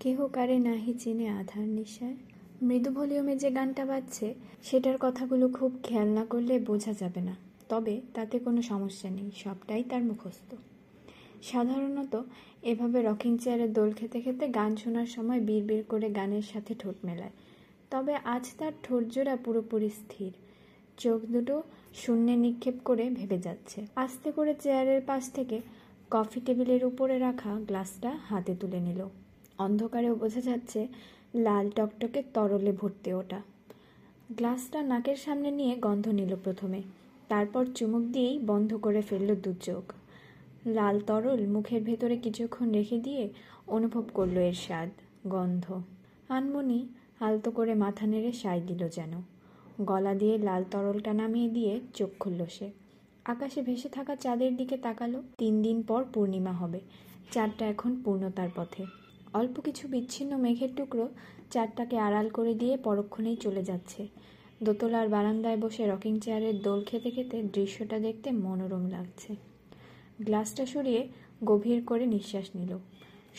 [0.00, 2.16] কেহ কারে নাহি চিনে আধার নিশায়।
[2.62, 7.36] মৃদু ভলিউমে যে গানটা বাজছে, সেটার কথাগুলো খুব খেয়াল না করলে বোঝা যাবে না।
[7.68, 10.54] তবে তাতে কোনো সমস্যা নেই, সবটাই তার মুখস্থ।
[11.42, 12.22] সাধারণত
[12.62, 17.30] এভাবে রকিং চেয়ারে দোল খেতে খেতে গান শোনার সময় বিড় করে গানের সাথে ঠোঁট মেলায়।
[17.90, 20.32] তবে আজ তার ঠোঁটজোড়া পুরোপুরি স্থির।
[20.96, 21.62] চোখ দুটো
[21.94, 25.60] শূন্যে নিক্ষেপ করে ভেবে যাচ্ছে। আস্তে করে চেয়ারের পাশ থেকে
[26.10, 29.08] কফি টেবিলের উপরে রাখা গ্লাসটা হাতে তুলে নিল।
[29.58, 30.88] অন্ধকারেও বোঝা যাচ্ছে
[31.34, 33.40] লাল টকটকে তরলে ভর্তি ওটা।
[34.30, 36.82] গ্লাসটা নাকের সামনে নিয়ে গন্ধ নিল প্রথমে।
[37.28, 39.92] তারপর চুমুক দিয়েই বন্ধ করে ফেলল দু চোখ।
[40.66, 43.28] লাল তরল মুখের ভেতরে কিছুক্ষণ রেখে দিয়ে
[43.66, 44.88] অনুভব করল এর স্বাদ,
[45.28, 45.80] গন্ধ।
[46.28, 46.88] আনমনি
[47.20, 49.12] আলতো করে মাথা নেড়ে সাই দিল যেন।
[49.80, 52.70] গলা দিয়ে লাল তরলটা নামিয়ে দিয়ে চোখ খুলল সে।
[53.24, 56.80] আকাশে ভেসে থাকা চাঁদের দিকে তাকালো। তিন দিন পর পূর্ণিমা হবে।
[57.32, 58.86] চাঁদটা এখন পূর্ণতার পথে।
[59.34, 61.08] অল্প কিছু বিচ্ছিন্ন মেঘের টুকরো
[61.50, 64.08] চাঁদটাকে আড়াল করে দিয়ে পরক্ষণেই চলে যাচ্ছে।
[64.62, 69.36] দোতলার বারান্দায় বসে রকিং চেয়ারের দোল খেতে খেতে দৃশ্যটা দেখতে মনোরম লাগছে।
[70.20, 71.08] গ্লাসটা সরিয়ে
[71.44, 72.78] গভীর করে নিঃশ্বাস নিল।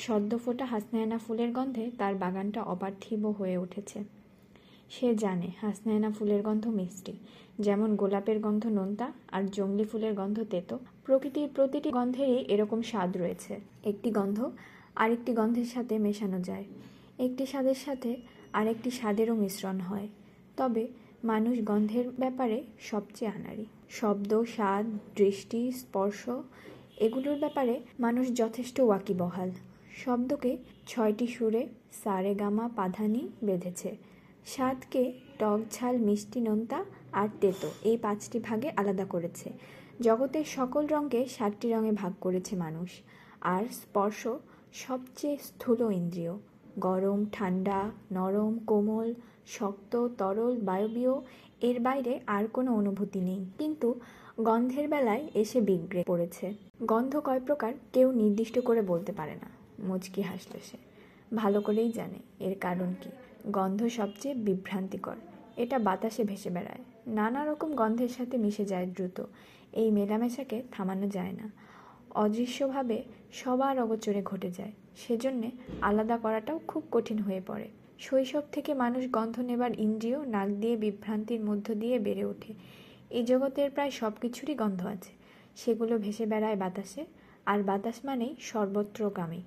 [0.05, 3.99] সদ্য ফোটা হাসনায়না ফুলের গন্ধে তার বাগানটা অপার্থিব হয়ে উঠেছে।
[4.89, 7.13] সে জানে হাসনায়না ফুলের গন্ধ মিষ্টি,
[7.59, 13.53] যেমন গোলাপের গন্ধ নোনতা আর জঙ্গলি ফুলের গন্ধ তেতো। প্রকৃতির প্রতিটি গন্ধেরই এরকম স্বাদ রয়েছে।
[13.83, 14.37] একটি গন্ধ
[14.95, 16.65] আরেকটি গন্ধের সাথে মেশানো যায়।
[17.19, 18.11] একটি স্বাদের সাথে
[18.53, 20.07] আরেকটি স্বাদেরও মিশ্রণ হয়।
[20.57, 20.83] তবে
[21.23, 24.85] মানুষ গন্ধের ব্যাপারে সবচেয়ে আনাড়ি। শব্দ, স্বাদ,
[25.15, 26.21] দৃষ্টি, স্পর্শ,
[26.97, 29.51] এগুলোর ব্যাপারে মানুষ যথেষ্ট ওয়াকিবহাল।
[30.03, 30.57] শব্দকে
[30.87, 31.67] ছয়টি সুরে
[32.03, 33.97] সারে গামা পাধানি বেঁধেছে।
[34.45, 36.79] স্বাদকে টক ঝাল মিষ্টি নোনতা
[37.11, 39.47] আর তেতো এই পাঁচটি ভাগে আলাদা করেছে।
[40.01, 42.89] জগতের সকল রঙকে সাতটি রঙে ভাগ করেছে মানুষ।
[43.41, 44.27] আর স্পর্শ
[44.73, 46.33] সবচেয়ে স্থূল ইন্দ্রিয়।
[46.79, 47.79] গরম, ঠান্ডা,
[48.11, 49.13] নরম, কোমল,
[49.47, 51.13] শক্ত, তরল, বায়বীয়,
[51.61, 53.87] এর বাইরে আর কোনো অনুভূতি নেই। কিন্তু
[54.39, 56.45] গন্ধের বেলায় এসে বিগড়ে পড়েছে।
[56.85, 60.77] গন্ধ কয় প্রকার কেউ নির্দিষ্ট করে বলতে পারে না। মুচকি হাসল সে।
[61.35, 63.09] ভালো করেই জানে এর কারণ কি।
[63.51, 65.15] গন্ধ সবচেয়ে বিভ্রান্তিকর।
[65.57, 69.23] এটা বাতাসে ভেসে বেড়ায়। নানা রকম গন্ধের সাথে মিশে যায় দ্রুত।
[69.73, 71.51] এই মেলামেশাকে থামানো যায় না।
[72.15, 79.11] অদৃশ্যভাবে সবার অগোচরে ঘটে যায়। সেজন্যে আলাদা করাটাও খুব কঠিন হয়ে পড়ে। শৈশব থেকে মানুষ
[79.11, 82.53] গন্ধ নেবার ইন্দ্রিয় নাক দিয়ে বিভ্রান্তির মধ্য দিয়ে বেড়ে ওঠে।
[83.09, 85.11] এই জগতের প্রায় সব কিছুরই গন্ধ আছে।
[85.55, 87.05] সেগুলো ভেসে বেড়ায় বাতাসে।
[87.51, 89.41] আর বাতাস মানেই সর্বত্রগামী।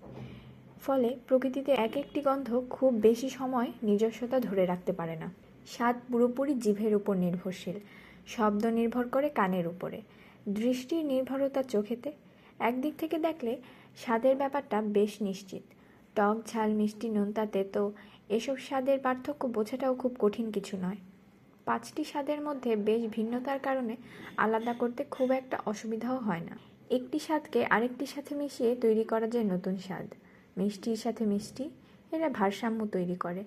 [0.85, 5.29] ফলে প্রকৃতিতে এক একটি গন্ধ খুব বেশি সময় নিজস্বতা ধরে রাখতে পারে না।
[5.67, 7.77] স্বাদ পুরোপুরি জিভের উপর নির্ভরশীল,
[8.27, 9.99] শব্দ নির্ভর করে কানের উপরে।
[10.49, 12.13] দৃষ্টির নির্ভরতা চোখেতে।
[12.69, 13.53] একদিক থেকে দেখলে
[13.97, 15.63] স্বাদের ব্যাপারটা বেশ নিশ্চিত।
[16.17, 17.83] টক ঝাল, মিষ্টি নোনতা তেতো
[18.29, 21.01] এসব স্বাদের পার্থক্য বোঝাটাও খুব কঠিন কিছু নয়।
[21.65, 23.95] পাঁচটি স্বাদের মধ্যে বেশ ভিন্নতার কারণে
[24.37, 26.55] আলাদা করতে খুব একটা অসুবিধাও হয় না।
[26.97, 30.07] একটি স্বাদকে আরেকটির সাথে মিশিয়ে তৈরি করা যায় নতুন স্বাদ।
[30.59, 31.65] মিষ্টির সাথে মিষ্টি,
[32.13, 33.43] এরা ভারসাম্য তৈরি করে।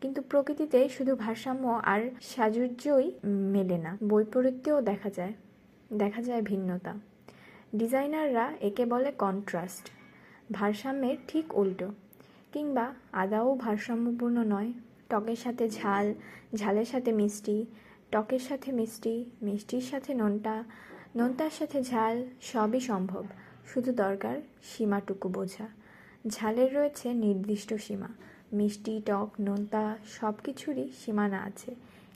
[0.00, 3.06] কিন্তু প্রকৃতিতে শুধু ভারসাম্য আর সাজুর্যই
[3.54, 5.34] মেলে না, বৈপরীত্যও দেখা যায়
[5.92, 6.92] দেখা যায় ভিন্নতা।
[7.74, 9.84] ডিজাইনাররা একে বলে কন্ট্রাস্ট,
[10.52, 11.88] ভারসাম্যের ঠিক উল্টো,
[12.52, 14.70] কিংবা আদাও ভারসাম্যপূর্ণ নয়।
[15.08, 16.06] টকের সাথে ঝাল,
[16.54, 17.56] ঝালের সাথে মিষ্টি,
[18.12, 20.56] টকের সাথে মিষ্টি, মিষ্টির সাথে নোনতা
[21.16, 23.24] নোনতার সাথে ঝাল সবই সম্ভব,
[23.66, 25.68] শুধু দরকার সীমাটুকু বোঝা।
[26.28, 28.08] ঝালের রয়েছে নির্দিষ্ট সীমা,
[28.52, 31.74] মিষ্টি, টক, নোনতা সব কিছুরই সীমানা আছে।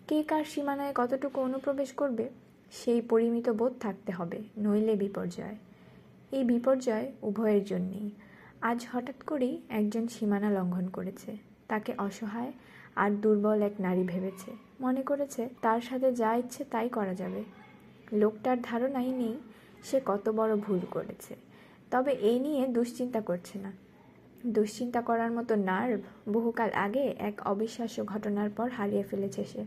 [0.08, 2.28] কে কার সীমানায় কতটুকু অনুপ্রবেশ করবে,
[2.72, 5.56] সেই পরিমিত বোধ থাকতে হবে, নইলে বিপর্যয়।
[6.32, 8.10] এই বিপর্যয় উভয়ের জন্যেই।
[8.60, 11.36] আজ হঠাৎ করেই একজন সীমানা লঙ্ঘন করেছে।
[11.68, 12.52] তাকে অসহায়
[12.96, 14.50] আর দুর্বল এক নারী ভেবেছে।
[14.80, 17.44] মনে করেছে, তার সাথে যা ইচ্ছে তাই করা যাবে।
[18.12, 19.34] লোকটার ধারণাই নেই
[19.84, 21.34] সে কত বড় ভুল করেছে।
[21.90, 23.72] তবে এই নিয়ে দুশ্চিন্তা করছে না।
[24.46, 29.64] দুশ্চিন্তা করার মতো নার্ভ বহুকাল আগে এক অবিশ্বাস্য ঘটনার পর হারিয়ে ফেলেছে সে।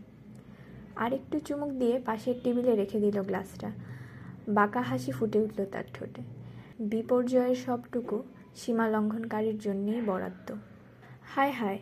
[0.96, 3.70] আরেকটু চুমুক দিয়ে পাশের টেবিলে রেখে দিল গ্লাসটা।
[4.48, 6.22] বাঁকা হাসি ফুটে উঠল তার ঠোঁটে।
[6.80, 8.22] বিপর্যয়ের সবটুকু
[8.54, 10.54] সীমা লঙ্ঘনকারীর জন্যেই বরাদ্দ।
[11.34, 11.78] হায় হায়,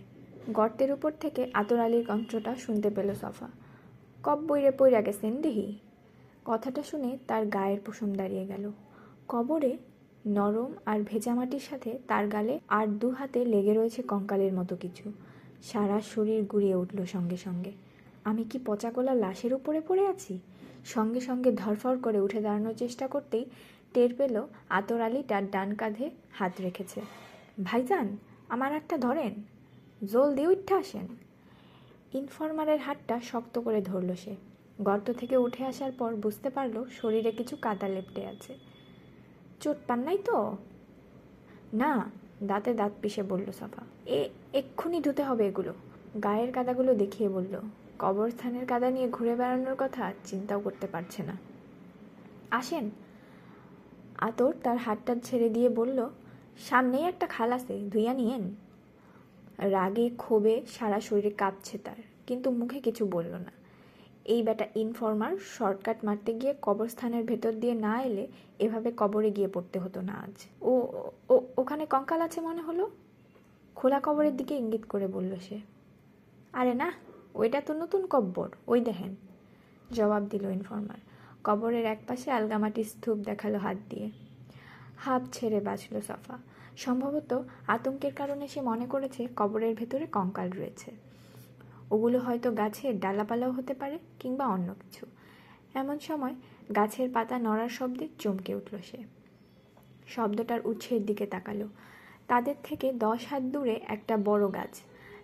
[0.50, 3.48] গর্তের উপর থেকে আতর আলীর কণ্ঠটা শুনতে পেল সফা।
[4.22, 5.78] কব বইরে পইরা গেছেন দেহি?
[6.44, 8.72] কথাটা শুনে তার গায়ের পশম দাঁড়িয়ে গেল।
[9.28, 9.76] কবরে
[10.26, 15.12] নরম আর ভেজা মাটির সাথে তার গালে আর দু হাতে লেগে রয়েছে কঙ্কালের মতো কিছু।
[15.62, 17.72] সারা শরীর গুড়িয়ে উঠল সঙ্গে সঙ্গে।
[18.24, 20.40] আমি কি পচাগোলা লাশের উপরে পড়ে আছি?
[20.84, 23.44] সঙ্গে সঙ্গে ধরফর করে উঠে দাঁড়ানোর চেষ্টা করতেই
[23.94, 27.00] টের পেল আতর আলী তার ডান কাঁধে হাত রেখেছে।
[27.64, 28.16] ভাইজান,
[28.48, 29.34] আমার হাতটা ধরেন।
[30.06, 31.06] জলদি উঠে আসেন।
[32.14, 34.36] ইনফরমারের হাতটা শক্ত করে ধরল সে।
[34.82, 38.58] গর্ত থেকে উঠে আসার পর বুঝতে পারল শরীরে কিছু কাদা লেপটে আছে।
[39.60, 40.56] চোট পান নাই তো?
[41.72, 42.10] না,
[42.42, 45.74] দাঁতে দাঁত পিষে বলল সাফা। এ, এক্ষুনি ধুতে হবে এগুলো।
[46.22, 47.60] গায়ের কাদাগুলো দেখিয়ে বলল,
[47.98, 51.36] কবরস্থানের কাদা নিয়ে ঘুরে বেড়ানোর কথা চিন্তাও করতে পারছে না।
[52.50, 52.90] আসেন।
[54.18, 56.08] আতর তার হাতটা ছেড়ে দিয়ে বলল,
[56.58, 58.54] সামনেই একটা খাল আছে, ধুইয়া নিয়েন।
[59.58, 63.63] রাগে ক্ষোভে সারা শরীরে কাঁপছে তার, কিন্তু মুখে কিছু বলল না।
[64.24, 68.26] এই বেটা ইনফর্মার শর্টকাট মারতে গিয়ে কবরস্থানের ভেতর দিয়ে না এলে
[68.58, 70.72] এভাবে কবরে গিয়ে পড়তে হতো না আজ। ও
[71.56, 72.90] ওখানে কঙ্কাল আছে মনে হলো?
[73.74, 75.60] খোলা কবরের দিকে ইঙ্গিত করে বলল সে।
[76.52, 76.92] আরে না,
[77.34, 79.16] ওইটা তো নতুন কব্বর, ওই দেখেন।
[79.92, 81.00] জবাব দিল ইনফর্মার
[81.44, 84.10] কবরের একপাশে আলগামাটির স্তূপ দেখাল হাত দিয়ে।
[84.96, 86.38] হাফ ছেড়ে বাঁচল সাফা।
[86.76, 90.90] সম্ভবত আতঙ্কের কারণে সে মনে করেছে কবরের ভেতরে কঙ্কাল রয়েছে।
[91.90, 95.06] ওগুলো হয়তো গাছের ডালাপালাও হতে পারে কিংবা অন্য কিছু।
[95.74, 96.34] এমন সময়
[96.76, 98.98] গাছের পাতা নড়ার শব্দে চমকে উঠল সে।
[100.06, 101.68] শব্দটার উৎসের দিকে তাকালো।
[102.26, 104.82] তাদের থেকে দশ হাত দূরে একটা বড় গাছ।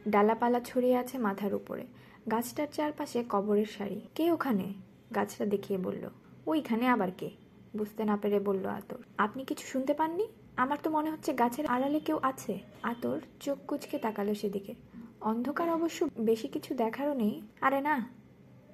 [0.09, 1.87] ডালাপালা ছড়িয়ে আছে মাথার উপরে।
[2.31, 4.75] গাছটার চারপাশে কবরের সারি। কে ওখানে?
[5.15, 6.09] গাছটা দেখিয়ে বলল।
[6.47, 7.31] ওইখানে আবার কে?
[7.77, 10.29] বুঝতে না পেরে বলল আতর। আপনি কিছু শুনতে পাননি?
[10.57, 14.75] আমার তো মনে হচ্ছে গাছের আড়ালে কেউ আছে। আতর চোখ কুচকে তাকালো সেদিকে।
[15.21, 18.09] অন্ধকার অবশ্য বেশি কিছু দেখারও নেই। আরে না,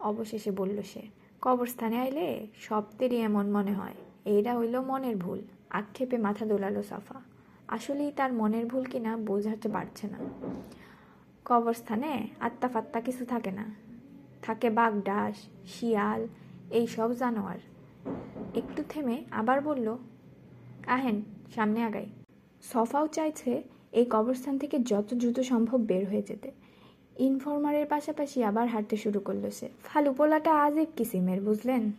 [0.01, 1.03] অবশেষে বলল সে,
[1.41, 7.21] কবরস্থানে আইলে সবদেরই এমন মনে হয়। এইটা হইল মনের ভুল। আক্ষেপে মাথা দোলালো সাফা।
[7.69, 10.19] আসলেই তার মনের ভুল কিনা বোঝাতে পারছে না।
[11.45, 13.75] কবরস্থানে আত্মা ফাত্তা কিছু থাকে না।
[14.43, 16.29] থাকে বাঘ ডাস শিয়াল,
[16.71, 17.59] এই সব জানোয়ার।
[18.55, 19.97] একটু থেমে আবার বলল,
[20.87, 21.23] আহেন,
[21.55, 22.07] সামনে আগাই।
[22.63, 26.51] সফাও চাইছে এই কবরস্থান থেকে যত দ্রুত সম্ভব বের হয়ে যেতে।
[27.19, 31.93] ইনফরমারের পাশাপাশি আবার হাঁটতে শুরু করল সে। ফালু পোলাটা আজেব কিসিমের, বুঝলেন?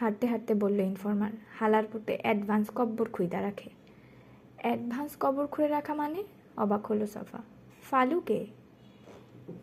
[0.00, 1.30] হাঁটতে হাঁটতে বলল ইনফরমার,
[1.60, 3.70] হালার পুটে অ্যাডভান্স কব্বর খুইদা রাখে।
[4.56, 6.24] অ্যাডভান্স কবর খুঁড়ে রাখা মানে?
[6.56, 7.38] অবাক হলো সফা।
[7.90, 8.46] ফালুকে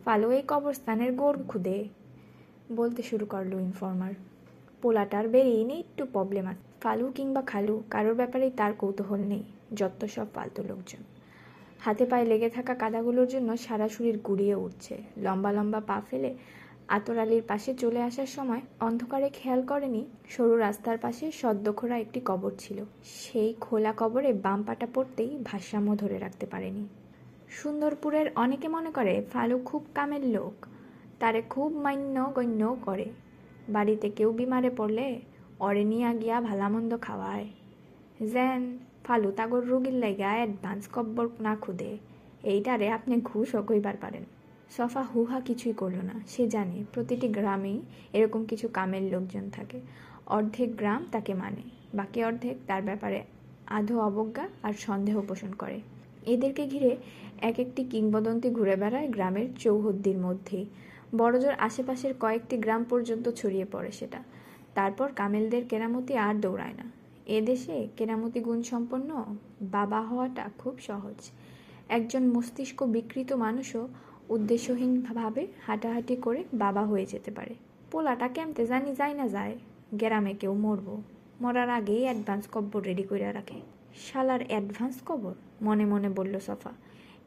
[0.04, 1.84] ফালু এই কবরস্থানের গোড় খুদে,
[2.76, 4.12] বলতে শুরু করল ইনফরমার।
[4.82, 9.42] পোলাটার বেরিয়ে নেই একটু প্রবলেম আছে। ফালু কিংবা খালু, কারোর ব্যাপারেই তার কৌতূহল নেই,
[9.76, 11.02] যত সব ফালতু লোকজন।
[11.84, 16.34] হাতে পায়ে লেগে থাকা কাদাগুলোর জন্য সারা শরীর গুড়িয়ে উঠছে। লম্বা লম্বা পা ফেলে
[16.88, 22.52] আতর আলীর পাশে চলে আসার সময় অন্ধকারে খেয়াল করেনি সরু রাস্তার পাশে সদ্য একটি কবর
[22.58, 26.84] ছিল। সেই খোলা কবরে বাম পাটা পড়তেই ভারসাম্য ধরে রাখতে পারেনি।
[27.48, 30.66] সুন্দরপুরের অনেকে মনে করে ফালু খুব কামের লোক,
[31.20, 33.06] তারে খুব মান্য গণ্য করে।
[33.68, 35.20] বাড়িতে কেউ বিমারে পড়লে
[35.60, 37.46] অরে নিয়া গিয়া ভালামন্দ খাওয়ায়।
[38.20, 41.98] যেন ফালু তাগর রুগীর লাইগা অ্যাডভান্স কব্বর না খুদে।
[42.42, 44.24] এইটারে আপনি ঘুষও কইবার পারেন।
[44.76, 47.80] সফা হুহা কিছুই করল না। সে জানে, প্রতিটি গ্রামেই
[48.12, 49.80] এরকম কিছু কামের লোকজন থাকে।
[50.26, 51.62] অর্ধেক গ্রাম তাকে মানে
[51.94, 53.22] বাকি অর্ধেক তার ব্যাপারে
[53.66, 55.80] আধো অবজ্ঞা আর সন্দেহ পোষণ করে।
[56.26, 56.96] এদেরকে ঘিরে
[57.40, 60.66] এক একটি কিংবদন্তি ঘুরে বেড়ায় গ্রামের চৌহদ্দির মধ্যেই
[61.16, 64.22] বড়জোর আশেপাশের কয়েকটি গ্রাম পর্যন্ত ছড়িয়ে পড়ে সেটা।
[64.74, 67.01] তারপর কামেলদের কেরামতি আর দৌড়ায় না।
[67.38, 69.10] এদেশে কেরামতি গুণসম্পন্ন
[69.76, 71.18] বাবা হওয়াটা খুব সহজ।
[71.96, 73.82] একজন মস্তিষ্ক বিকৃত মানুষও
[74.34, 77.54] উদ্দেশ্যহীনভাবে হাঁটাহাঁটি করে বাবা হয়ে যেতে পারে।
[77.90, 79.54] পোলাটা কেমতে জানি যায় না যায়,
[80.00, 80.94] গ্রামে কেউ মরবো,
[81.42, 83.58] মরার আগেই অ্যাডভান্স কব্বর রেডি করে রাখে।
[84.04, 85.34] শালার অ্যাডভান্স কবর
[85.66, 86.72] মনে মনে বলল সফা।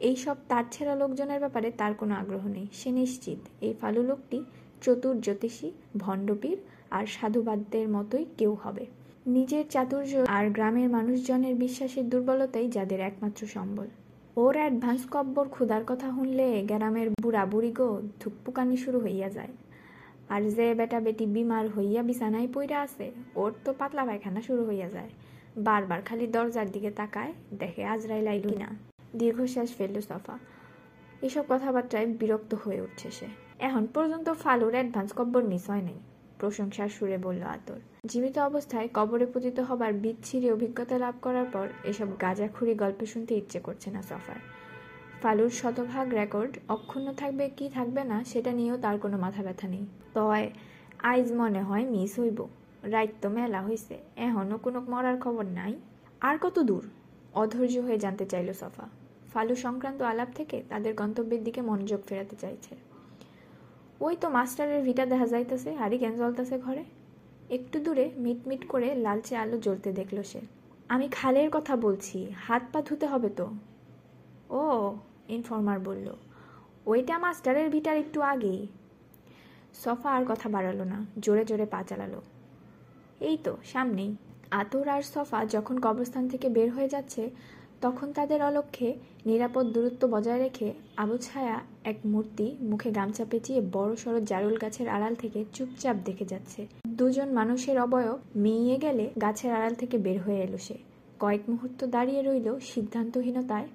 [0.08, 4.38] এই সব তার ছেঁড়া লোকজনের ব্যাপারে তার কোনো আগ্রহ নেই। সে নিশ্চিত এই ফালু লোকটি
[4.84, 6.58] চতুর জ্যোতিষী ভণ্ডপীর
[6.98, 8.86] আর সাধুবাদদের মতোই কেউ হবে।
[9.26, 13.88] নিজের চাতুর্য আর গ্রামের মানুষজনের বিশ্বাসের দুর্বলতাই যাদের একমাত্র সম্বল।
[14.38, 17.90] ওর অ্যাডভান্স কব্বর ক্ষুদার কথা শুনলে গ্রামের বুড়া বুড়ি গো
[18.22, 19.54] ধুকপুকানি শুরু হইয়া যায়।
[20.30, 24.90] আর যে বেটা বেটি বিমার হইয়া বিছানায় পইরা আছে, ওর তো পাতলা পায়খানা শুরু হইয়া
[24.90, 25.10] যায়।
[25.58, 28.70] বারবার খালি দরজার দিকে তাকায়, দেখে আজরাইল আইলই না
[29.20, 30.36] দীর্ঘশ্বাস ফেলল সফা।
[31.22, 33.28] এসব কথাবার্তায় বিরক্ত হয়ে উঠছে সে।
[33.60, 35.98] এখন পর্যন্ত ফালুর অ্যাডভান্স কব্বর মিস হয় নাই।
[36.39, 42.08] প্রশংসার সুরে বলল আতর। জীবিত অবস্থায় কবরে পতিত হবার বিচ্ছিরি অভিজ্ঞতা লাভ করার পর এসব
[42.21, 44.39] গাঁজাখুরি গল্প শুনতে ইচ্ছে করছে না সফার।
[45.21, 49.86] ফালুর শতভাগ রেকর্ড অক্ষুণ্ণ থাকবে কি থাকবে না সেটা নিয়েও তার কোনো মাথা ব্যথা নেই।
[50.13, 50.52] তয়
[51.04, 52.48] আইজ মনে হয় মিস হইব।
[52.84, 55.74] রাইত তো মেলা হইছে এখনও কোনো মরার খবর নাই।
[56.21, 56.84] আর কত দূর?
[57.34, 58.86] অধৈর্য হয়ে জানতে চাইল সফা।
[59.34, 62.76] ফালু সংক্রান্ত আলাপ থেকে তাদের গন্তব্যের দিকে মনোযোগ ফেরাতে চাইছে।
[64.00, 66.84] ওই তো মাস্টারের ভিটা দেখা যাইতেছে হারিকেন জ্বলতেছে ঘরে।
[67.50, 70.40] একটু দূরে মিটমিট করে লালচে আলো জ্বলতে দেখল সে।
[70.90, 73.48] আমি খালের কথা বলছি, হাত পা ধুতে হবে তো।
[74.50, 74.96] ও,
[75.30, 76.08] ইনফর্মার বলল,
[76.86, 78.68] ওইটা মাস্টারের ভিটার একটু আগেই।
[79.74, 82.22] সফা আর কথা বাড়ালো না, জোরে জোরে পা চালালো।
[83.20, 84.16] এই তো, সামনেই।
[84.52, 87.30] আতর আর সফা যখন কবরস্থান থেকে বের হয়ে যাচ্ছে
[87.86, 88.89] তখন তাদের অলক্ষ্যে
[89.30, 90.67] নিরাপদ দূরত্ব বজায় রেখে
[91.04, 91.56] আবু ছায়া
[91.91, 96.62] এক মূর্তি মুখে গামছা পেঁচিয়ে বড় সড়ো জারুল গাছের আড়াল থেকে চুপচাপ দেখে যাচ্ছে।
[97.00, 100.76] দুজন মানুষের অবয়ব মেয়ে গেলে গাছের আড়াল থেকে বের হয়ে এলো সে।
[101.19, 103.67] কয়েক মুহূর্ত দাঁড়িয়ে রইল সিদ্ধান্তহীনতায়,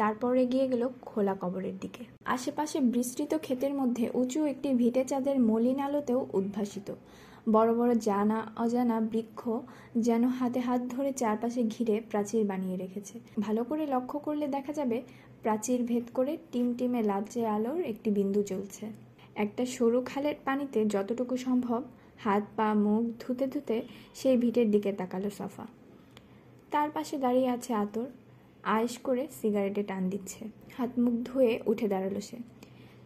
[0.00, 2.02] তারপর এগিয়ে গেল খোলা কবরের দিকে।
[2.34, 6.88] আশেপাশে বিস্তৃত ক্ষেতের মধ্যে উঁচু একটি ভিটে চাঁদের মলিন আলোতেও উদ্ভাসিত।
[7.50, 9.50] বড় বড় জানা, অজানা বৃক্ষ
[9.96, 15.02] যেন হাতে হাত ধরে চারপাশে ঘিরে প্রাচীর বানিয়ে রেখেছে। ভালো করে লক্ষ্য করলে দেখা যাবে,
[15.42, 18.86] প্রাচীর ভেদ করে টিমটিমে লালচে আলোর একটি বিন্দু চলছে
[19.34, 21.82] একটা সরু খালের পানিতে যতটুকু সম্ভব
[22.18, 23.82] হাত, পা, মুখ ধুতে ধুতে
[24.14, 25.66] সেই ভিটের দিকে তাকালো সফা।
[26.70, 28.06] তার পাশে দাঁড়িয়ে আছে আতর
[28.62, 30.44] আয়েস করে সিগারেটে টান দিচ্ছে।
[30.78, 32.36] হাত মুখ ধুয়ে উঠে দাঁড়াল সে।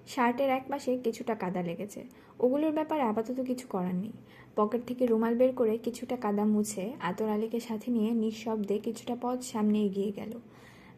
[0.06, 2.04] শার্টের এক পাশে কিছুটা কাদা লেগেছে।
[2.40, 4.12] ওগুলোর ব্যাপারে আপাতত কিছু করার নেই।
[4.56, 9.42] পকেট থেকে রুমাল বের করে কিছুটা কাদা মুছে আতর আলীকে সাথে নিয়ে নিঃশব্দে কিছুটা পথ
[9.42, 10.32] সামনে এগিয়ে গেল।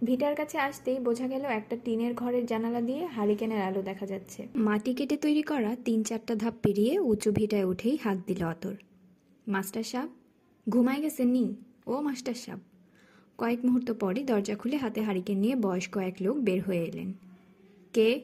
[0.05, 4.94] ভিটার কাছে আসতেই বোঝা গেল একটা টিনের ঘরের জানালা দিয়ে হারিকেনের আলো দেখা যাচ্ছে। মাটি
[4.94, 8.74] কেটে তৈরি করা তিন চারটা ধাপ পেরিয়ে উঁচু ভিটায় উঠেই হাত দিল অতর
[9.46, 10.09] মাস্টার সাহেব,
[10.68, 11.55] ঘুমায় গেছেন নি?
[11.87, 12.61] ও মাস্টার সাহেব।
[13.38, 17.12] কয়েক মুহূর্ত পরই দরজা খুলে হাতে হারিকেন নিয়ে বয়স্ক এক লোক বের হয়ে এলেন।
[17.92, 18.20] কে?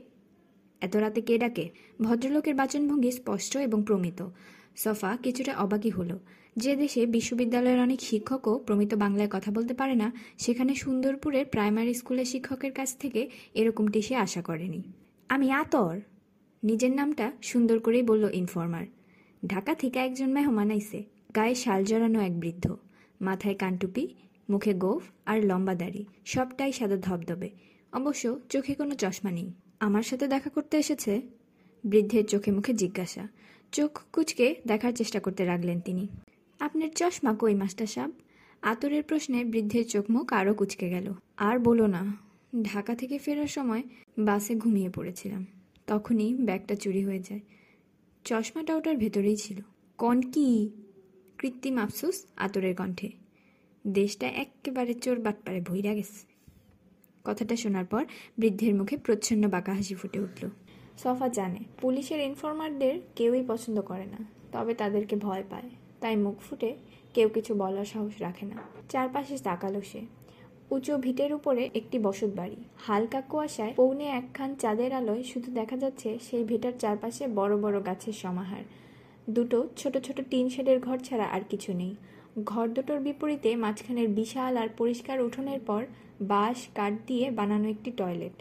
[0.81, 1.71] এত রাতে কে ডাকে?
[2.03, 4.29] ভদ্রলোকের বাচনভঙ্গি স্পষ্ট এবং প্রমিত।
[4.77, 6.19] সফা কিছুটা অবাকই হলো।
[6.57, 12.25] যে দেশে বিশ্ববিদ্যালয়ের অনেক শিক্ষকও প্রমিত বাংলায় কথা বলতে পারে না, সেখানে সুন্দরপুরের প্রাইমারি স্কুলের
[12.25, 14.83] শিক্ষকের কাছ থেকে এরকমটি সে আশা করেনি।
[15.29, 16.01] আমি আতর!
[16.63, 18.87] নিজের নামটা সুন্দর করেই বলল ইনফর্মার।
[19.47, 21.05] ঢাকা থেকে একজন মেহমান আইছে,
[21.37, 22.77] গায়ে শাল জড়ানো এক বৃদ্ধ।
[23.21, 24.09] মাথায় কানটুপি,
[24.51, 27.51] মুখে গোফ আর লম্বা দাড়ি, সবটাই সাদা ধবধবে।
[27.93, 31.23] অবশ্য চোখে কোনো চশমা নেই। আমার সাথে দেখা করতে এসেছে?
[31.85, 33.29] বৃদ্ধের চোখে মুখে জিজ্ঞাসা।
[33.73, 36.09] চোখ কুচকে দেখার চেষ্টা করতে লাগলেন তিনি।
[36.61, 38.11] আপনার চশমা কই, মাস্টার সাহেব
[38.63, 42.17] আতরের প্রশ্নে বৃদ্ধের চোখ মুখ আরও কুচকে গেল। আর বলো না,
[42.63, 43.83] ঢাকা থেকে ফেরার সময়
[44.19, 45.47] বাসে ঘুমিয়ে পড়েছিলাম।
[45.87, 47.41] তখনই ব্যাগটা চুরি হয়ে যায়।
[48.25, 49.61] চশমাটা ওটার ভেতরেই ছিল।
[49.99, 50.71] কন কি?
[51.39, 53.11] কৃত্রিম আফসোস আতরের কণ্ঠে।
[53.87, 56.34] দেশটা একেবারে চোর বাটপারে ভইরা গেছে।
[57.25, 58.03] কথাটা শোনার পর
[58.39, 60.43] বৃদ্ধের মুখে প্রচ্ছন্ন বাঁকা হাসি ফুটে উঠল।
[61.03, 64.21] সফা জানে, পুলিশের ইনফরমারদের কেউই পছন্দ করে না,
[64.53, 65.69] তবে তাদেরকে ভয় পায়।
[66.01, 66.71] তাই মুখ ফুটে
[67.15, 68.57] কেউ কিছু বলার সাহস রাখে না।
[68.89, 70.01] চারপাশে তাকালো সে।
[70.71, 76.19] উঁচু ভিটের উপরে একটি বসত বাড়ি। হালকা কুয়াশায় পৌনে একখান চাঁদের আলোয় শুধু দেখা যাচ্ছে
[76.27, 78.65] সেই ভিটার চারপাশে বড় বড় গাছের সমাহার।
[79.31, 81.95] দুটো ছোট ছোট টিন শেডের ঘর ছাড়া আর কিছু নেই।
[82.37, 85.87] ঘর দুটোর বিপরীতে মাঝখানের বিশাল আর পরিষ্কার উঠোনের পর
[86.21, 88.33] বাঁশ, কাঠ দিয়ে বানানো একটি টয়লেট।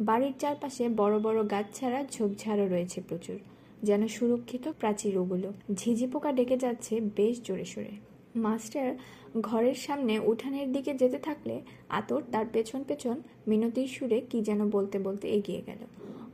[0.00, 3.38] বাড়ির চারপাশে বড় বড় গাছ ছাড়া ঝোপঝাড়ও রয়েছে প্রচুর,
[3.82, 7.94] যেন সুরক্ষিত প্রাচীর ওগুলো। ঝিঝি পোকা ডেকে যাচ্ছে বেশ জোরে সোরে।
[8.36, 8.94] মাস্টার
[9.40, 14.98] ঘরের সামনে উঠানের দিকে যেতে থাকলে আতর তার পেছন পেছন মিনতির সুরে কি যেন বলতে
[14.98, 15.78] বলতে এগিয়ে গেল।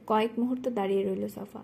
[0.06, 1.62] কয়েক মুহূর্ত দাঁড়িয়ে রইল সফা।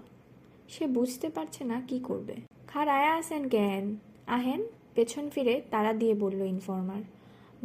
[0.69, 2.35] সে বুঝতে পারছে না কি করবে।
[2.67, 3.97] খার আয়া আসেন কেন?
[4.27, 4.63] আহেন?
[5.01, 7.03] পেছন ফিরে তারা দিয়ে বলল ইনফর্মার।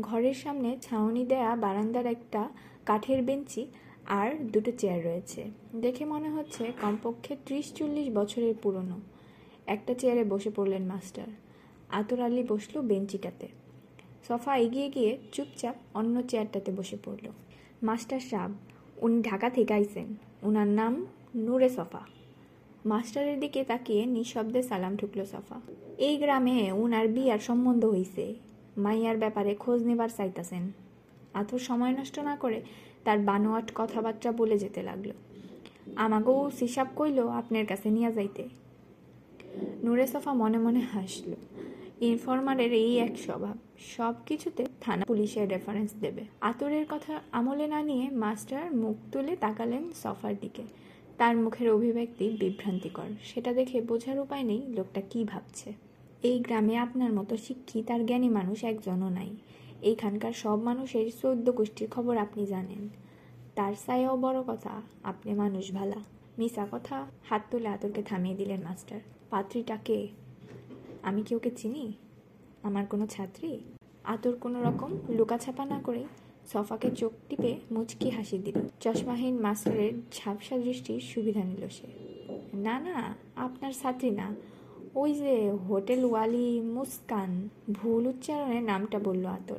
[0.02, 2.50] ঘরের সামনে ছাউনি দেয়া বারান্দার একটা
[2.86, 3.68] কাঠের বেঞ্চি
[4.06, 5.46] আর দুটো চেয়ার রয়েছে।
[5.76, 9.00] দেখে মনে হচ্ছে কমপক্ষে ত্রিশ চল্লিশ বছরের পুরনো।
[9.68, 11.28] একটা চেয়ারে বসে পড়লেন মাস্টার।
[11.90, 13.48] আতর আলী বসল বেঞ্চিটাতে।
[14.28, 17.32] সফা এগিয়ে গিয়ে চুপচাপ অন্য চেয়ারটাতে বসে পড়ল।
[17.84, 18.52] মাস্টার সাহেব
[18.98, 22.15] উনি ঢাকা থেকে আইসেন ওনার নাম নূরে সফা।
[22.86, 25.62] মাস্টারের দিকে তাকিয়ে নিঃশব্দে সালাম ঠুকল সফা।
[25.98, 28.36] এই গ্রামে উনার বিয়ার সম্বন্ধ হইছে।
[28.78, 30.72] মাইয়ার ব্যাপারে খোঁজ নেবার চাইতাছেন।
[31.34, 32.62] আতর সময় নষ্ট না করে
[33.04, 35.12] তার বানোয়াট কথাবার্তা বলে যেতে লাগল।
[35.96, 38.44] আমাকেও হিসাব কইল, আপনার কাছে নিয়ে যাইতে।
[39.84, 41.36] নূরে সফা মনে মনে হাসলো।
[42.02, 43.58] ইনফরমারের এই এক স্বভাব
[43.98, 49.92] সব কিছুতে থানা পুলিশের রেফারেন্স দেবে। আতরের কথা আমলে না নিয়ে মাস্টার মুখ তুলে তাকালেন
[50.04, 50.64] সফার দিকে।
[51.18, 55.74] তার মুখের অভিব্যক্তি বিভ্রান্তিকর। সেটা দেখে বোঝার উপায় নেই লোকটা কি ভাবছে।
[56.24, 59.36] এই গ্রামে আপনার মতো শিক্ষিত আর জ্ঞানী মানুষ একজনও নাই।
[59.82, 62.90] এইখানকার সব মানুষের চৌদ্দ গোষ্ঠীর খবর আপনি জানেন।
[63.56, 66.00] তার সায়েও বড় কথা, আপনি মানুষ ভালা।
[66.38, 69.00] মিসা কথা, হাত তুলে আতরকে থামিয়ে দিলেন মাস্টার।
[69.30, 70.08] পাত্রীটা কে?
[71.04, 71.94] আমি কি ওকে চিনি?
[72.64, 73.60] আমার কোনো ছাত্রী?
[74.04, 76.04] আতর কোনো রকম লুকাছাপা না করে
[76.54, 81.88] সফাকে চোখ টিপে মুচকি হাসি দিল। চশমাহীন মাস্টারের ঝাপসা দৃষ্টির সুবিধা নিল সে।
[82.54, 84.36] না না, আপনার ছাত্রী না।
[84.96, 89.56] ওই যে হোটেল ওয়ালি মুস্কান ভুল উচ্চারণে নামটা বলল আতর।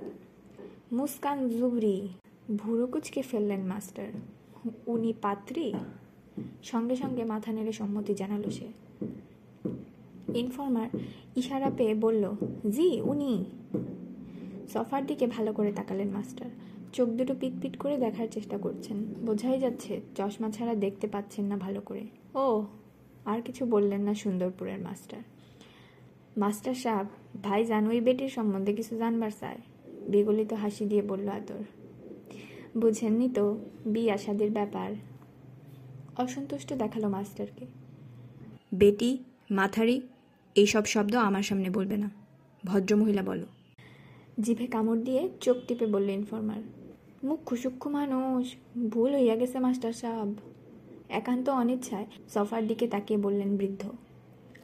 [0.92, 2.08] মুস্কান জুবরি
[2.56, 4.08] ভুরু কুচকে ফেললেন মাস্টার।
[4.86, 5.74] উনি পাত্রী?
[6.62, 8.66] সঙ্গে সঙ্গে মাথা নেড়ে সম্মতি জানালো সে।
[10.34, 10.88] ইনফর্মার
[11.36, 12.30] ইশারা পেয়ে বলল,
[12.70, 13.44] জি, উনি।
[14.72, 16.50] সফার দিকে ভালো করে তাকালেন মাস্টার।
[16.92, 21.80] চোখ দুটো পিটপিট করে দেখার চেষ্টা করছেন। বোঝাই যাচ্ছে চশমা ছাড়া দেখতে পাচ্ছেন না ভালো
[21.80, 22.64] করে। ও
[23.24, 25.20] আর কিছু বললেন না সুন্দরপুরের মাস্টার।
[26.38, 27.06] মাস্টার সাহেব
[27.42, 29.60] ভাই জান ওই বেটির সম্বন্ধে কিছু জানবার চায়।
[30.08, 31.62] বিগলিত হাসি দিয়ে বলল আদর।
[32.76, 34.90] বুঝেননি তো বিয়া শাদির ব্যাপার।
[36.16, 37.66] অসন্তুষ্ট দেখাল মাস্টারকে।
[38.74, 39.18] বেটি
[39.50, 40.00] মাথারি
[40.54, 42.10] এইসব শব্দ আমার সামনে বলবে না।
[42.64, 43.46] ভদ্রমহিলা বলো।
[44.40, 46.62] জিভে কামড় দিয়ে চোখ টিপে বলল ইনফর্মার।
[47.28, 48.44] মুখ্য সূক্ষ্ম মানুষ,
[48.92, 50.30] ভুল হইয়া গেছে, মাস্টার সাহেব।
[51.20, 53.82] একান্ত অনিচ্ছায় সফার দিকে তাকিয়ে বললেন বৃদ্ধ,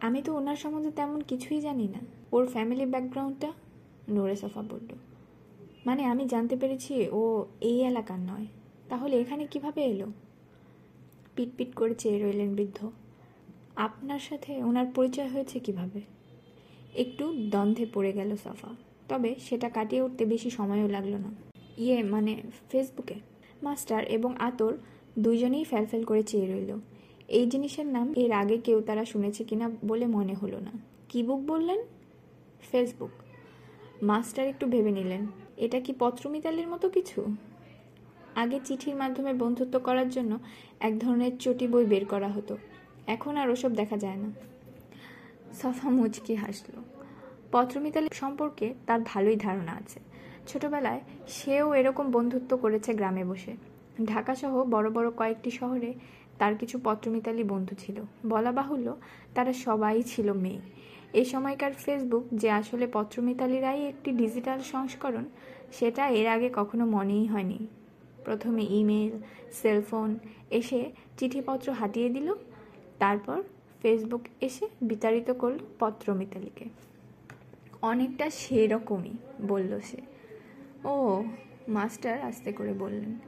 [0.06, 2.00] আমি তো ওনার সম্বন্ধে তেমন কিছুই জানি না।
[2.34, 3.50] ওর ফ্যামিলি ব্যাকগ্রাউন্ডটা
[4.14, 4.90] নোরে সফা বলল
[5.86, 7.22] মানে আমি জানতে পেরেছি ও
[7.70, 8.46] এই এলাকার নয়।
[8.90, 10.08] তাহলে এখানে কীভাবে এলো?
[11.34, 12.78] পিটপিট করে চেয়ে রইলেন বৃদ্ধ,
[13.86, 16.00] আপনার সাথে ওনার পরিচয় হয়েছে কীভাবে?
[17.02, 18.70] একটু দ্বন্দ্বে পড়ে গেল সাফা,
[19.10, 21.30] তবে সেটা কাটিয়ে উঠতে বেশি সময়ও লাগল না।
[21.78, 23.14] ইয়ে মানে ফেসবুকে।
[23.62, 24.76] মাস্টার এবং আতর
[25.18, 26.76] দুইজনেই ফ্যালফেল করে চেয়ে রইল।
[27.28, 30.70] এই জিনিসের নাম এর আগে কেউ তারা শুনেছে কিনা বলে মনে হলো না।
[31.08, 31.80] কি বুক বললেন?
[32.70, 33.10] ফেসবুক।
[34.02, 37.36] মাস্টার একটু ভেবে নিলেন। এটা কি পত্রমিতালির মতো কিছু?
[38.36, 40.38] আগে চিঠির মাধ্যমে বন্ধুত্ব করার জন্য
[40.80, 42.56] এক ধরনের চটি বই বের করা হতো।
[43.06, 44.32] এখন আর ওসব দেখা যায় না।
[45.54, 46.82] সফা মুচকি হাসলো।
[47.52, 50.00] পত্রমিতালি সম্পর্কে তার ভালোই ধারণা আছে।
[50.46, 53.52] ছোটবেলায় সেও এরকম বন্ধুত্ব করেছে গ্রামে বসে।
[54.06, 55.94] ঢাকাসহ বড় বড় কয়েকটি শহরে
[56.38, 58.96] তার কিছু পত্রমিতালি বন্ধু ছিল। বলা বাহুল্য,
[59.34, 60.60] তারা সবাই ছিল মেয়ে।
[61.12, 65.24] এ সময়কার ফেসবুক যে আসলে পত্রমিতালিরাই একটি ডিজিটাল সংস্করণ,
[65.72, 67.66] সেটা এর আগে কখনো মনেই হয়নি।
[68.24, 69.12] প্রথমে ইমেল,
[69.52, 70.18] সেলফোন
[70.50, 72.34] এসে চিঠিপত্র হাতিয়ে দিল,
[72.98, 73.42] তারপর
[73.82, 76.64] ফেসবুক এসে বিতাড়িত করল পত্র মিতালিকে
[77.82, 79.12] অনেকটা সেরকমই,
[79.48, 80.11] বলল সে।
[80.84, 81.24] ও,
[81.68, 83.18] মাস্টার আস্তে করে বললেন।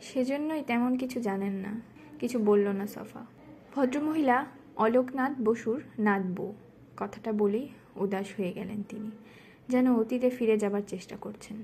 [0.00, 1.80] সেজন্যই তেমন কিছু জানেন না,
[2.18, 3.26] কিছু বলল না সফা।
[3.74, 4.46] ভদ্রমহিলা
[4.76, 6.54] অলোকনাথ বসুর নাথ বউ,
[6.96, 9.10] কথাটা বলেই উদাস হয়ে গেলেন তিনি,
[9.68, 11.56] যেন অতীতে ফিরে যাবার চেষ্টা করছেন।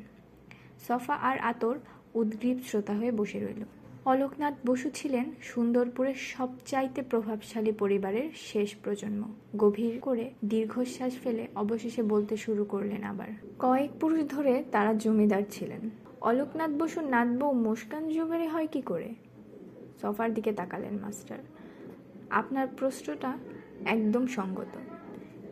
[0.88, 1.78] সফা আর আতর
[2.14, 10.00] উদ্গ্রীব শ্রোতা হয়ে বসে রইল। অলোকনাথ বসু ছিলেন সুন্দরপুরের সবচাইতে প্রভাবশালী পরিবারের শেষ প্রজন্ম। গভীর
[10.00, 13.26] করে দীর্ঘশ্বাস ফেলে অবশেষে বলতে শুরু করলেন আবার।
[13.58, 15.90] কয়েক পুরুষ ধরে তারা জমিদার ছিলেন।
[16.20, 19.14] অলোকনাথ বসুর নাতবউ মুস্কান জুবেরি হয় কি করে?
[20.02, 21.38] সফার দিকে তাকালেন মাস্টার।
[22.30, 23.38] আপনার প্রশ্নটা
[23.84, 24.78] একদম সঙ্গত।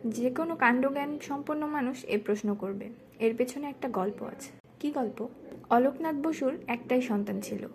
[0.07, 2.89] যে কোনো কাণ্ডজ্ঞান সম্পন্ন মানুষ এ প্রশ্ন করবে।
[3.19, 5.27] এর পেছনে একটা গল্প আছে। কি গল্প?
[5.69, 7.67] অলোকনাথ বসুর একটাই সন্তান ছিল।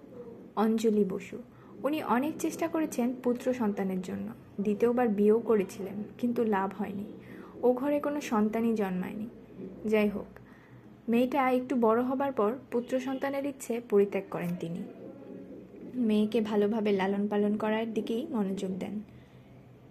[0.57, 1.39] অঞ্জলি বসু।
[1.83, 4.29] উনি অনেক চেষ্টা করেছেন পুত্র সন্তানের জন্য।
[4.61, 7.05] দ্বিতীয়বার বিয়েও করেছিলেন, কিন্তু লাভ হয়নি।
[7.63, 9.27] ও ঘরে কোনো সন্তানই জন্মায়নি।
[9.89, 10.27] যাই হোক,
[11.09, 14.83] মেয়েটা একটু বড় হবার পর পুত্র সন্তানের ইচ্ছে পরিত্যাগ করেন তিনি।
[15.95, 19.01] মেয়েকে ভালোভাবে লালন পালন করার দিকেই মনোযোগ দেন।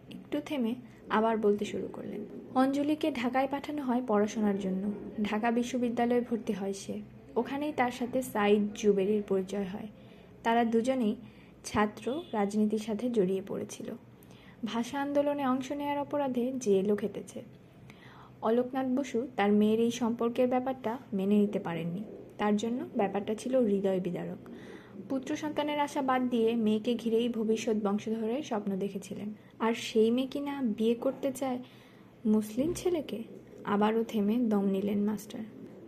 [0.10, 0.76] একটু থেমে
[1.10, 4.92] আবার বলতে শুরু করলেন, অঞ্জলিকে ঢাকায় পাঠানো হয় পড়াশোনার জন্য।
[5.24, 7.02] ঢাকা বিশ্ববিদ্যালয়ে ভর্তি হয় সে।
[7.36, 9.88] ওখানেই তার সাথে সাইদ জুবেরির পরিচয় হয়।
[10.44, 11.16] তারা দুজনেই
[11.66, 13.92] ছাত্র রাজনীতির সাথে জড়িয়ে পড়েছিল।
[14.66, 17.42] ভাষা আন্দোলনে অংশ নেওয়ার অপরাধে জেলও খেটেছে
[18.42, 22.04] অলোকনাথ বসু তার মেয়ের এই সম্পর্কের ব্যাপারটা মেনে নিতে পারেননি।
[22.38, 24.38] তার জন্য ব্যাপারটা ছিল হৃদয় বিদারক।
[25.10, 30.62] পুত্র সন্তানের আশা বাদ দিয়ে মেয়েকে ঘিরেই ভবিষ্যৎ বংশধরের স্বপ্ন দেখেছিলেন। আর সেই মেয়ে কিনা
[30.62, 31.60] বিয়ে করতে চায়
[32.26, 33.24] মুসলিম ছেলেকে?
[33.64, 35.40] আবারও থেমে দম নিলেন মাস্টার।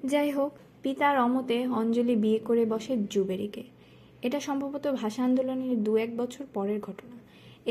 [0.05, 0.51] যাই হোক,
[0.83, 3.63] পিতার অমতে অঞ্জলি বিয়ে করে বসে জুবেরিকে।
[4.28, 7.15] এটা সম্ভবত ভাষা আন্দোলনের দু এক বছর পরের ঘটনা।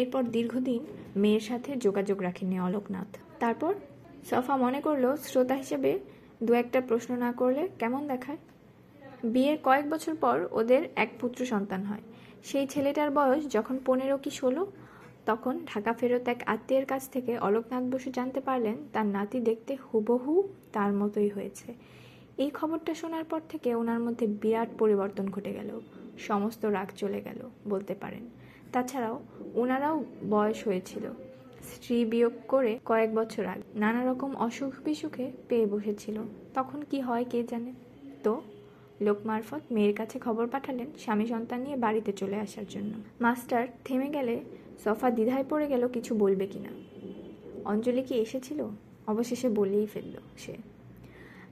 [0.00, 0.80] এরপর দীর্ঘদিন
[1.16, 3.72] মেয়ের সাথে যোগাযোগ রাখেননি অলোকনাথ। তারপর
[4.30, 5.90] সফা মনে করল শ্রোতা হিসেবে
[6.42, 8.40] দু একটা প্রশ্ন না করলে কেমন দেখায়?
[9.32, 12.04] বিয়ের কয়েক বছর পর ওদের এক পুত্র সন্তান হয়।
[12.48, 14.62] সেই ছেলেটার বয়স যখন পনেরো কি ষোলো,
[15.26, 20.32] তখন ঢাকা ফেরত এক আত্মীয়ের কাছ থেকে অলোকনাথ বসু জানতে পারলেন তার নাতি দেখতে হুবহু
[20.72, 21.68] তার মতোই হয়েছে।
[22.38, 25.80] এই খবরটা শোনার পর থেকে ওনার মধ্যে বিরাট পরিবর্তন ঘটে গেল।
[26.18, 28.30] সমস্ত রাগ চলে গেল, বলতে পারেন।
[28.72, 29.22] তাছাড়াও
[29.54, 31.10] ওনারাও বয়স হয়েছিল।
[31.74, 36.16] স্ত্রী বিয়োগ করে কয়েক বছর আগে নানা রকম অসুখ বিসুখে পেয়ে বসেছিল।
[36.54, 37.72] তখন কি হয় কে জানে?
[38.22, 38.42] তো
[39.00, 44.08] লোক মারফত মেয়ের কাছে খবর পাঠালেন স্বামী সন্তান নিয়ে বাড়িতে চলে আসার জন্য। মাস্টার থেমে
[44.08, 44.40] গেলে
[44.84, 46.68] সফা দ্বিধায় পড়ে গেল কিছু বলবে কিনা।
[47.64, 48.68] অঞ্জলি কি এসেছিল?
[49.06, 50.73] অবশেষে বলেই ফেলল সে।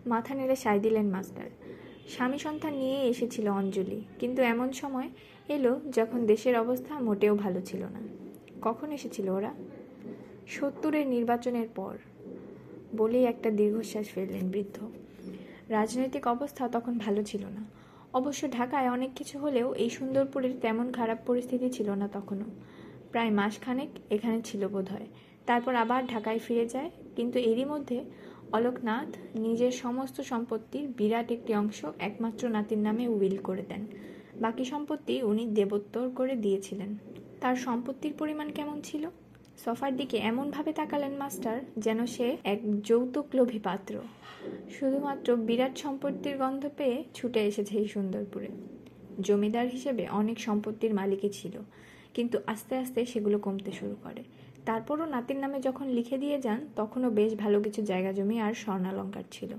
[0.06, 1.48] মাথা নেড়ে সায় দিলেন মাস্টার।
[2.08, 5.08] স্বামী সন্তান নিয়ে এসেছিল অঞ্জলি, কিন্তু এমন সময়
[5.48, 8.00] এলো যখন দেশের অবস্থা মোটেও ভালো ছিল না।
[8.62, 9.52] কখন এসেছিল ওরা?
[10.46, 11.94] সত্তরের নির্বাচনের পর,
[12.96, 14.76] বলেই একটা দীর্ঘশ্বাস ফেললেন বৃদ্ধ।
[15.68, 17.62] রাজনৈতিক অবস্থা তখন ভালো ছিল না।
[18.14, 22.48] অবশ্য ঢাকায় অনেক কিছু হলেও এই সুন্দরপুরের তেমন খারাপ পরিস্থিতি ছিল না তখনও।
[23.12, 25.06] প্রায় মাসখানেক এখানে ছিল বোধহয়।
[25.46, 28.04] তারপর আবার ঢাকায় ফিরে যায়, কিন্তু এরই মধ্যে
[28.52, 33.82] অলোকনাথ নিজের সমস্ত সম্পত্তির বিরাট একটি অংশ একমাত্র নাতির নামে উইল করে দেন।
[34.40, 36.90] বাকি সম্পত্তি উনি দেবোত্তর করে দিয়েছিলেন।
[37.40, 39.04] তার সম্পত্তির পরিমাণ কেমন ছিল?
[39.64, 43.94] সফার দিকে এমনভাবে তাকালেন মাস্টার যেন সে এক যৌতুক লোভী পাত্র।
[44.70, 48.48] শুধুমাত্র বিরাট সম্পত্তির গন্ধ পেয়ে ছুটে এসেছে এই সুন্দরপুরে।
[49.20, 51.54] জমিদার হিসেবে অনেক সম্পত্তির মালিকই ছিল,
[52.14, 54.22] কিন্তু আস্তে আস্তে সেগুলো কমতে শুরু করে।
[54.66, 59.26] তারপরও নাতির নামে যখন লিখে দিয়ে যান, তখনও বেশ ভালো কিছু জায়গা জমি আর স্বর্ণালঙ্কার
[59.30, 59.52] ছিল।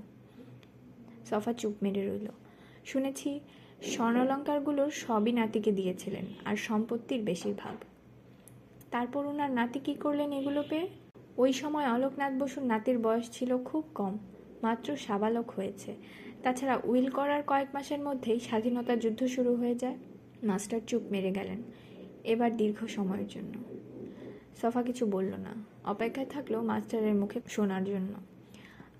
[1.30, 2.28] সফা চুপ মেরে রইল।
[2.84, 3.40] শুনেছি
[3.92, 7.76] স্বর্ণালঙ্কারগুলোর সবই নাতিকে দিয়েছিলেন, আর সম্পত্তির বেশিরভাগ।
[8.90, 10.86] তারপর ওনার নাতি কী করলেন এগুলো পেয়ে?
[11.38, 14.14] ওই সময় অলোকনাথ বসুর নাতির বয়স ছিল খুব কম,
[14.62, 15.90] মাত্র সাবালক হয়েছে।
[16.42, 19.96] তাছাড়া উইল করার কয়েক মাসের মধ্যেই স্বাধীনতা যুদ্ধ শুরু হয়ে যায়।
[20.42, 21.58] মাস্টার চুপ মেরে গেলেন,
[22.24, 23.54] এবার দীর্ঘ সময়ের জন্য।
[24.62, 25.52] সফা কিছু বলল না।
[25.84, 28.14] অপেক্ষায় থাকল মাস্টারের মুখে শোনার জন্য।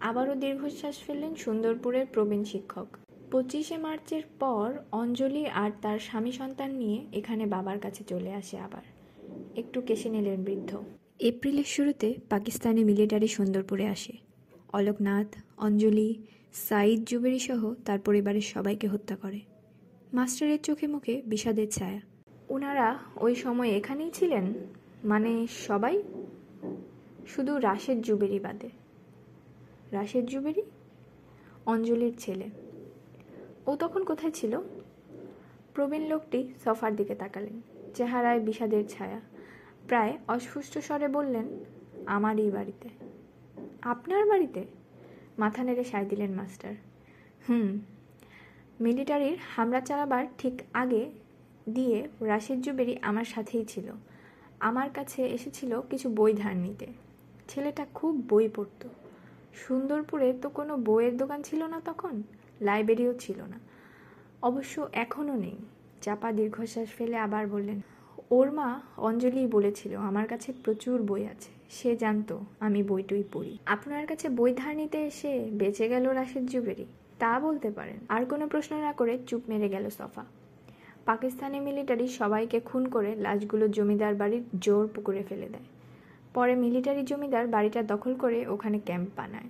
[0.01, 2.87] আবারও দীর্ঘশ্বাস ফেললেন সুন্দরপুরের প্রবীণ শিক্ষক।
[3.31, 8.83] পঁচিশে মার্চের পর অঞ্জলি আর তার স্বামী সন্তান নিয়ে এখানে বাবার কাছে চলে আসে আবার।
[9.57, 10.71] একটু কেশে নিলেন বৃদ্ধ।
[11.19, 14.13] এপ্রিলের শুরুতে পাকিস্তানি মিলিটারি সুন্দরপুরে আসে।
[14.73, 19.41] অলোকনাথ, অঞ্জলি সাইদ জুবেরি সহ তার পরিবারের সবাইকে হত্যা করে।
[20.13, 22.01] মাস্টারের চোখে মুখে বিষাদের ছায়া।
[22.49, 24.55] ওনারা ওই সময় এখানেই ছিলেন?
[25.05, 26.03] মানে সবাই?
[27.27, 28.71] শুধু রাশেদ জুবেরি বাদে।
[29.93, 30.63] রাশেদ জুবেরি?
[31.67, 32.45] অঞ্জলির ছেলে।
[33.67, 34.61] ও তখন কোথায় ছিল?
[35.75, 37.61] প্রবীণ লোকটি সফার দিকে তাকালেন,
[37.95, 39.21] চেহারায় বিষাদের ছায়া।
[39.89, 41.45] প্রায় অস্ফুষ্ট স্বরে বললেন,
[42.07, 42.89] আমারই বাড়িতে।
[43.83, 44.65] আপনার বাড়িতে?
[45.39, 46.75] মাথা নেড়ে সায় দিলেন মাস্টার।
[47.49, 47.81] হুম।
[48.81, 51.11] মিলিটারির হামলা চালাবার ঠিক আগে
[51.71, 53.93] দিয়ে রাশিদ জুবেরি আমার সাথেই ছিল।
[54.65, 56.87] আমার কাছে এসেছিল কিছু বই ধার নিতে।
[57.49, 58.89] ছেলেটা খুব বই পড়তো।
[59.55, 62.23] সুন্দরপুরে তো কোনো বইয়ের দোকান ছিল না তখন,
[62.61, 63.59] লাইব্রেরিও ছিল না।
[64.43, 65.57] অবশ্য এখনও নেই।
[66.03, 67.81] চাপা দীর্ঘশ্বাস ফেলে আবার বললেন,
[68.31, 74.07] ওর মা অঞ্জলিই বলেছিল, আমার কাছে প্রচুর বই আছে। সে জানতো আমি বইটই পড়ি। আপনার
[74.07, 76.87] কাছে বই ধার নিতে এসে বেঁচে গেল রাশিদ জুবেরি।
[77.19, 80.25] তা বলতে পারেন। আর কোনো প্রশ্ন না করে চুপ মেরে গেল সফা।
[81.07, 85.69] পাকিস্তানি মিলিটারি সবাইকে খুন করে লাশগুলো জমিদার বাড়ির জোর পুকুরে ফেলে দেয়।
[86.35, 89.49] পরে মিলিটারি জমিদার বাড়িটা দখল করে ওখানে ক্যাম্প বানায়।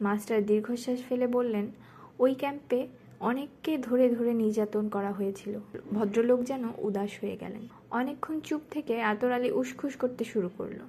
[0.00, 1.66] মাস্টার দীর্ঘশ্বাস ফেলে বললেন,
[2.18, 2.86] ওই ক্যাম্পে
[3.20, 5.60] অনেককে ধরে ধরে নির্যাতন করা হয়েছিল।
[5.92, 10.80] ভদ্রলোক যেন উদাস হয়ে গেলেন। অনেকক্ষণ চুপ থেকে আতর আলী উসখুস করতে শুরু করল।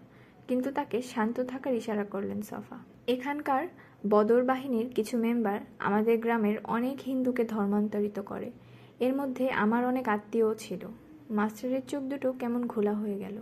[0.47, 3.64] কিন্তু তাকে শান্ত থাকার ইশারা করলেন সফা। এখানকার
[4.10, 8.51] বদর বাহিনীর কিছু মেম্বার আমাদের গ্রামের অনেক হিন্দুকে ধর্মান্তরিত করে।
[9.00, 10.88] এর মধ্যে আমার অনেক আত্মীয়ও ছিল।
[11.30, 13.38] মাস্টারের চোখ দুটো কেমন ঘোলা হয়ে গেল।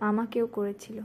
[0.00, 1.00] আমাকেও করেছিল।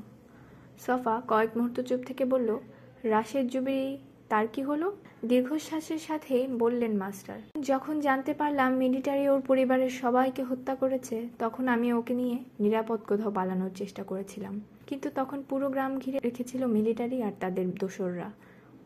[0.80, 2.58] সফা কয়েক মুহূর্ত চুপ থেকে বলল
[3.04, 3.98] রাশের জুবিরি,
[4.30, 4.96] তার কি হলো?
[5.26, 11.94] দীর্ঘশ্বাসের সাথে বললেন মাস্টার, যখন জানতে পারলাম মিলিটারি ওর পরিবারের সবাইকে হত্যা করেছে, তখন আমি
[11.94, 17.32] ওকে নিয়ে নিরাপদ কোথাও পালানোর চেষ্টা করেছিলাম। কিন্তু তখন পুরো গ্রাম ঘিরে রেখেছিল মিলিটারি আর
[17.40, 18.32] তাদের দোসররা।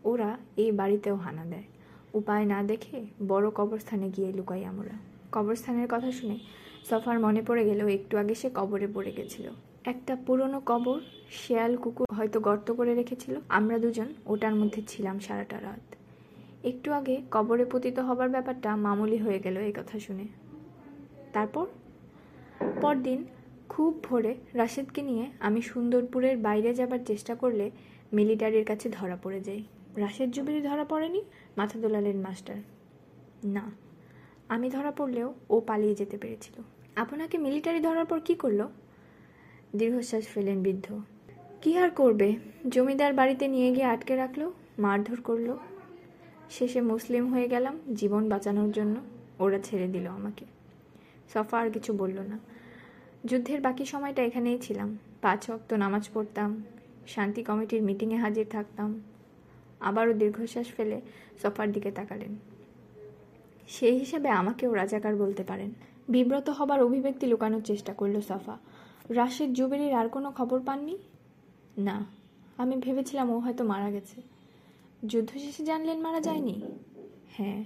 [0.04, 1.64] ওরা এই বাড়িতেও হানা দেয়।
[2.14, 4.98] উপায় না দেখে বড় কবরস্থানে গিয়ে লুকাই আমরা।
[5.32, 6.40] কবরস্থানের কথা শুনে
[6.90, 9.50] সফার মনে পড়ে গেল একটু আগে সে কবরে পড়ে গেছিল।
[9.86, 11.00] একটা পুরনো কবর,
[11.32, 15.96] শেয়াল কুকুর হয়তো গর্ত করে রেখেছিল। আমরা দুজন ওটার মধ্যে ছিলাম সারাটা রাত।
[16.66, 20.28] একটু আগে কবরে পতিত হবার ব্যাপারটা মামুলি হয়ে গেল এই কথা শুনে।
[21.34, 21.66] তারপর?
[22.82, 23.26] পরদিন
[23.70, 27.72] খুব ভোরে রাশেদকে নিয়ে আমি সুন্দরপুরের বাইরে যাবার চেষ্টা করলে
[28.14, 29.64] মিলিটারির কাছে ধরা পড়ে যাই।
[29.96, 31.22] রাশেদ জুবিলি ধরা পড়েনি?
[31.58, 32.56] মাথা দোলালেন মাস্টার।
[33.44, 33.72] না,
[34.50, 36.62] আমি ধরা পড়লেও ও পালিয়ে যেতে পেরেছিল।
[36.96, 38.68] আপনাকে মিলিটারি ধরার পর কি করল?
[39.76, 40.88] দীর্ঘশ্বাস ফেলেন বৃদ্ধ।
[41.62, 42.36] কি আর করবে?
[42.70, 45.58] জমিদার বাড়িতে নিয়ে গিয়ে আটকে রাখল, মারধর করল।
[46.50, 48.96] শেষে মুসলিম হয়ে গেলাম, জীবন বাঁচানোর জন্য
[49.40, 50.46] ওরা ছেড়ে দিল আমাকে।
[51.34, 52.38] সফা আর কিছু বলল না।
[53.26, 56.50] যুদ্ধের বাকি সময়টা এখানেই ছিলাম। পাঁচ অক্ত নামাজ পড়তাম,
[57.08, 58.90] শান্তি কমিটির মিটিংয়ে হাজির থাকতাম
[59.80, 61.02] আবারও দীর্ঘশ্বাস ফেলে
[61.44, 62.36] সফার দিকে তাকালেন।
[63.68, 65.72] সেই হিসাবে আমাকেও রাজাকার বলতে পারেন।
[66.10, 68.58] বিব্রত হবার অভিব্যক্তি লুকানোর চেষ্টা করল সফা।
[69.10, 70.98] রাশেদ জুবেরির আর কোনো খবর পাননি?
[71.78, 72.06] না।
[72.58, 74.22] আমি ভেবেছিলাম ও হয়তো মারা গেছে।
[75.08, 76.62] যুদ্ধ শেষে জানলেন মারা যায়নি?
[77.32, 77.66] হ্যাঁ।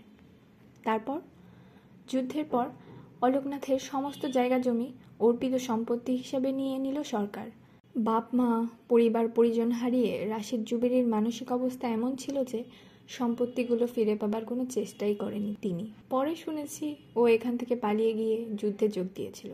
[0.84, 1.20] তারপর?
[2.08, 2.68] যুদ্ধের পর
[3.22, 7.48] অলোকনাথের সমস্ত জায়গা জমি অর্পিত সম্পত্তি হিসাবে নিয়ে নিল সরকার।
[7.96, 12.64] বাপ, মা, পরিবার, পরিজন হারিয়ে রাশিদ জুবেরির মানসিক অবস্থা এমন ছিল যে
[13.08, 18.88] সম্পত্তিগুলো ফিরে পাবার কোনো চেষ্টাই করেনি তিনি। পরে শুনেছি ও এখান থেকে পালিয়ে গিয়ে যুদ্ধে
[18.88, 19.52] যোগ দিয়েছিল।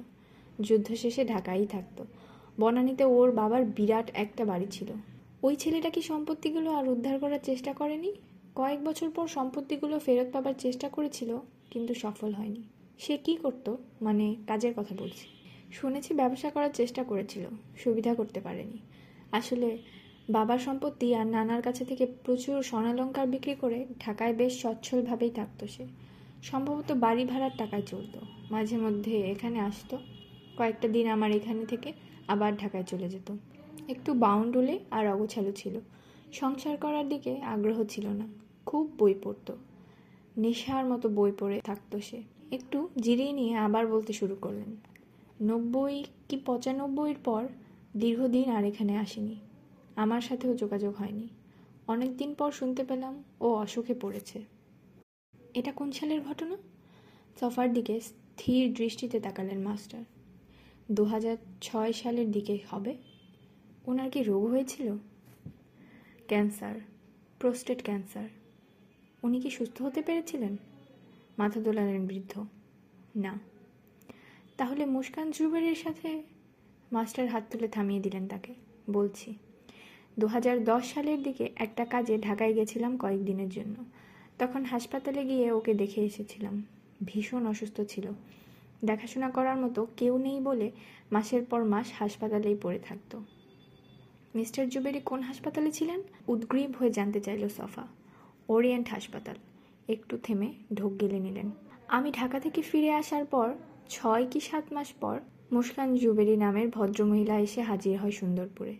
[0.61, 2.05] যুদ্ধ শেষে ঢাকাই থাকতো।
[2.59, 4.91] বনানীতে ওর বাবার বিরাট একটা বাড়ি ছিল।
[5.43, 8.13] ওই ছেলেটা কি সম্পত্তিগুলো আর উদ্ধার করার চেষ্টা করেনি?
[8.55, 11.37] কয়েক বছর পর সম্পত্তিগুলো ফেরত পাবার চেষ্টা করেছিল,
[11.71, 12.63] কিন্তু সফল হয়নি।
[12.99, 13.77] সে কি করতো?
[14.01, 15.36] মানে কাজের কথা বলছি।
[15.71, 17.45] শুনেছি ব্যবসা করার চেষ্টা করেছিল,
[17.77, 18.77] সুবিধা করতে পারেনি।
[19.31, 19.77] আসলে
[20.29, 25.85] বাবার সম্পত্তি আর নানার কাছে থেকে প্রচুর স্বর্ণালঙ্কার বিক্রি করে ঢাকায় বেশ সচ্ছলভাবেই থাকতো সে।
[26.43, 28.19] সম্ভবত বাড়ি ভাড়ার টাকায় চলতো।
[28.51, 29.97] মাঝে মধ্যে এখানে আসতো,
[30.57, 31.93] কয়েকটা দিন আমার এখানে থেকে
[32.27, 33.31] আবার ঢাকায় চলে যেত।
[33.87, 35.79] একটু বাউন্ডুলে আর অগোছালো ছিল।
[36.33, 38.27] সংসার করার দিকে আগ্রহ ছিল না,
[38.65, 39.57] খুব বই পড়তো।
[40.37, 44.75] নেশার মতো বই পড়ে থাকতো সে। একটু জিরিয়ে নিয়ে আবার বলতে শুরু করলেন
[45.41, 47.47] নব্বই কি পঁচানব্বইয়ের পর
[47.97, 49.35] দীর্ঘদিন আর এখানে আসেনি।
[49.95, 51.27] আমার সাথেও যোগাযোগ হয়নি।
[51.87, 54.43] অনেক দিন পর শুনতে পেলাম ও অসুখে পড়েছে।
[55.53, 56.57] এটা কোন সালের ঘটনা?
[57.39, 60.03] সফার দিকে স্থির দৃষ্টিতে তাকালেন মাস্টার।
[60.91, 61.05] দু
[61.61, 62.97] ছয় সালের দিকে হবে?
[63.85, 64.97] ওনার কি রোগ হয়েছিল?
[66.27, 66.75] Cancer,
[67.39, 68.27] prostate cancer.
[69.23, 70.57] উনি কি সুস্থ হতে পেরেছিলেন?
[71.37, 72.45] মাথা দোলালেন বৃদ্ধ।
[73.15, 73.39] না।
[74.57, 76.23] তাহলে মুস্কান জুবেরের সাথে?
[76.91, 78.53] মাস্টার হাত তুলে থামিয়ে দিলেন তাকে।
[78.91, 79.35] বলছি
[80.19, 80.27] দু
[80.83, 83.75] সালের দিকে একটা কাজে ঢাকায় গেছিলাম কয়েকদিনের জন্য।
[84.39, 86.63] তখন হাসপাতালে গিয়ে ওকে দেখে এসেছিলাম।
[87.05, 88.07] ভীষণ অসুস্থ ছিল।
[88.85, 90.71] দেখাশোনা করার মতো কেউ নেই বলে
[91.11, 93.23] মাসের পর মাস হাসপাতালেই পড়ে থাকতো।
[94.35, 96.01] মিস্টার জুবেরি কোন হাসপাতালে ছিলেন?
[96.27, 97.87] উদ্গ্রীব হয়ে জানতে চাইল সফা।
[98.49, 99.35] ওরিয়েন্ট হাসপাতাল।
[99.87, 101.51] একটু থেমে ঢোক গেলে নিলেন।
[101.87, 103.53] আমি ঢাকা থেকে ফিরে আসার পর
[103.89, 105.19] ছয় কি সাত মাস পর
[105.51, 108.75] মুস্কান জুবেরি নামের ভদ্রমহিলা এসে হাজির হয় সুন্দরপুরে।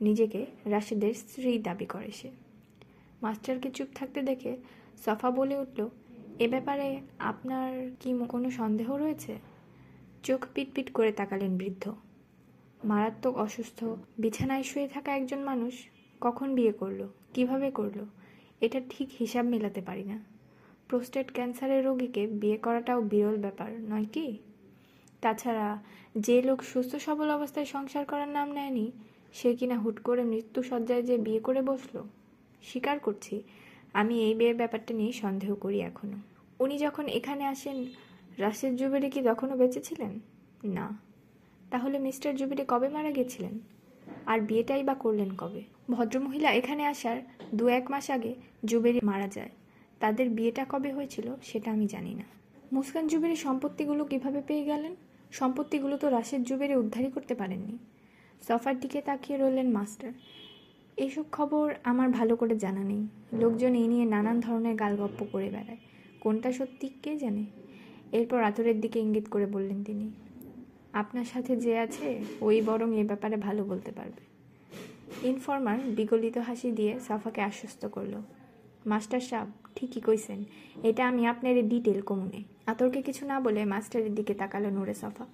[0.00, 2.30] নিজেকে রাশেদের স্ত্রী দাবি করে সে।
[3.22, 4.56] মাস্টারকে চুপ থাকতে দেখে
[5.04, 5.80] সফা বলে উঠল,
[6.38, 9.32] এ ব্যাপারে আপনার কি কোনো সন্দেহ রয়েছে?
[10.22, 11.84] চোখ পিটপিট করে তাকালেন বৃদ্ধ।
[12.84, 13.84] মারাত্মক অসুস্থ,
[14.18, 15.74] বিছানায় শুয়ে থাকা একজন মানুষ
[16.20, 17.00] কখন বিয়ে করল,
[17.34, 17.98] কীভাবে করল,
[18.60, 20.31] এটা ঠিক হিসাব মেলাতে পারি না।
[20.92, 24.38] প্রোস্টেট ক্যান্সারের রোগীকে বিয়ে করাটাও বিরল ব্যাপার, নয় কি?
[25.20, 25.82] তাছাড়া
[26.16, 28.92] যে লোক সুস্থ সবল অবস্থায় সংসার করার নাম নেয়নি,
[29.32, 32.02] সে কিনা হুট করে মৃত্যু সজ্জায় যে বিয়ে করে বসল?
[32.62, 33.42] স্বীকার করছি,
[33.92, 36.16] আমি এই বিয়ের ব্যাপারটা নিয়ে সন্দেহ করি এখনও।
[36.60, 37.86] উনি যখন এখানে আসেন,
[38.38, 40.20] রাশেদ জুবেরি কি তখনও বেঁচে ছিলেন?
[40.64, 40.98] না।
[41.70, 43.58] তাহলে মিস্টার জুবেরি কবে মারা গেছিলেন?
[44.26, 45.62] আর বিয়েটাই বা করলেন কবে?
[45.90, 47.16] ভদ্রমহিলা এখানে আসার
[47.54, 48.34] দু এক মাস আগে
[48.64, 49.50] জুবেরি মারা যায়।
[50.02, 52.26] তাদের বিয়েটা কবে হয়েছিল সেটা আমি জানি না।
[52.72, 54.92] মুস্কান জুবেরি সম্পত্তিগুলো কীভাবে পেয়ে গেলেন?
[55.30, 57.78] সম্পত্তিগুলো তো রাশেদ জুবেরি উদ্ধারই করতে পারেননি।
[58.48, 60.12] সফার দিকে তাকিয়ে রইলেন মাস্টার।
[60.96, 65.80] এসব খবর আমার ভালো করে জানা নেই। লোকজন এই নিয়ে নানান ধরনের গালগপ্প করে বেড়ায়।
[66.20, 67.44] কোনটা সত্যি, কে জানে?
[68.12, 70.06] এরপর আতরের দিকে ইঙ্গিত করে বললেন তিনি,
[70.92, 74.22] আপনার সাথে যে আছে, ওই বরং এ ব্যাপারে ভালো বলতে পারবে।
[75.28, 78.14] ইনফরমার বিগলিত হাসি দিয়ে সাফাকে আশ্বস্ত করল।
[78.86, 80.44] মাস্টার সাহেব ঠিকই কইছেন।
[80.82, 85.26] এটা আমি আপনার ডিটেল কমুনে। আতরকে কিছু না বলে মাস্টারের দিকে তাকালো নূরে সাফা।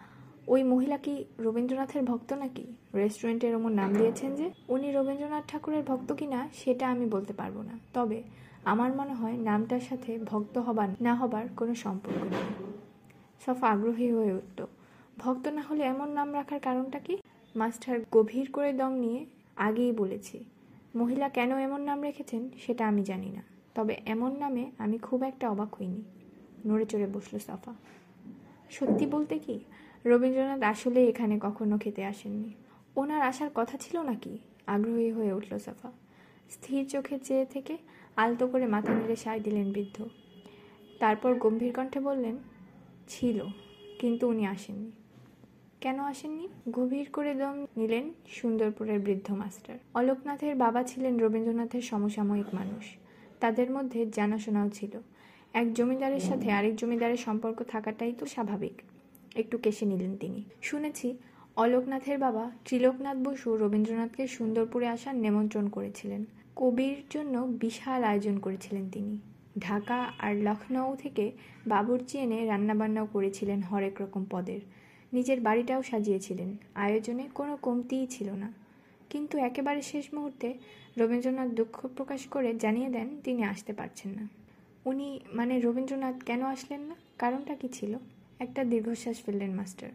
[0.48, 2.66] ওই মহিলা কি রবীন্দ্রনাথের ভক্ত নাকি?
[2.94, 7.62] রেস্টুরেন্টের ওমর নাম দিয়েছেন যে, উনি রবীন্দ্রনাথ ঠাকুরের ভক্ত কি না, সেটা আমি বলতে পারব
[7.62, 8.22] না। তবে
[8.64, 12.66] আমার মনে হয় নামটার সাথে ভক্ত হবার, না হবার কোনো সম্পর্ক নেই।
[13.46, 14.66] সফা আগ্রহী হয়ে উঠল।
[15.18, 17.18] ভক্ত না হলে এমন নাম রাখার কারণটা কি?
[17.56, 19.26] মাস্টার গভীর করে দম নিয়ে
[19.56, 20.44] আগেই বলেছি
[20.96, 23.42] মহিলা কেন এমন নাম রেখেছেন সেটা আমি জানি না।
[23.74, 26.02] তবে এমন নামে আমি খুব একটা অবাক হইনি।
[26.66, 27.74] নড়ে চড়ে বসল সফা।
[28.70, 29.60] সত্যি বলতে কি,
[30.04, 32.50] রবীন্দ্রনাথ আসলে এখানে কখনো খেতে আসেননি।
[32.96, 34.38] ওনার আসার কথা ছিল নাকি?
[34.66, 35.92] আগ্রহী হয়ে উঠল সাফা।
[36.50, 37.76] স্থির চোখে চেয়ে থেকে
[38.16, 40.08] আলতো করে মাথা নেড়ে সায় দিলেন বৃদ্ধ।
[40.98, 42.36] তারপর গম্ভীর কণ্ঠে বললেন,
[43.08, 43.44] ছিল,
[43.98, 44.90] কিন্তু উনি আসেননি।
[45.80, 46.48] কেন আসেননি?
[46.70, 52.84] গভীর করে দম নিলেন সুন্দরপুরের বৃদ্ধ মাস্টার। অলোকনাথের বাবা ছিলেন রবীন্দ্রনাথের সমসাময়িক মানুষ।
[53.40, 55.00] তাদের মধ্যে জানাশোনাও ছিল।
[55.52, 58.82] এক জমিদারের সাথে আরেক জমিদারের সম্পর্ক থাকাটাই তো স্বাভাবিক।
[59.34, 61.16] একটু কেশে নিলেন তিনি। শুনেছি,
[61.56, 66.24] অলোকনাথের বাবা ত্রিলোকনাথ বসু রবীন্দ্রনাথকে সুন্দরপুরে আসার নিমন্ত্রণ করেছিলেন।
[66.56, 69.18] কবির জন্য বিশাল আয়োজন করেছিলেন তিনি।
[69.58, 71.32] ঢাকা আর লখনৌ থেকে
[71.66, 74.60] বাবুর্চি এনে রান্নাবান্নাও করেছিলেন হরেক রকম পদের।
[75.12, 78.52] নিজের বাড়িটাও সাজিয়েছিলেন। আয়োজনে কোনো কমতিই ছিল না।
[79.10, 80.54] কিন্তু একেবারে শেষ মুহূর্তে
[80.98, 84.28] রবীন্দ্রনাথ দুঃখ প্রকাশ করে জানিয়ে দেন তিনি আসতে পারছেন না।
[84.84, 86.94] উনি মানে রবীন্দ্রনাথ কেন আসলেন না?
[87.18, 87.96] কারণটা কি ছিল?
[88.38, 89.90] একটা দীর্ঘশ্বাস ফেললেন মাস্টার।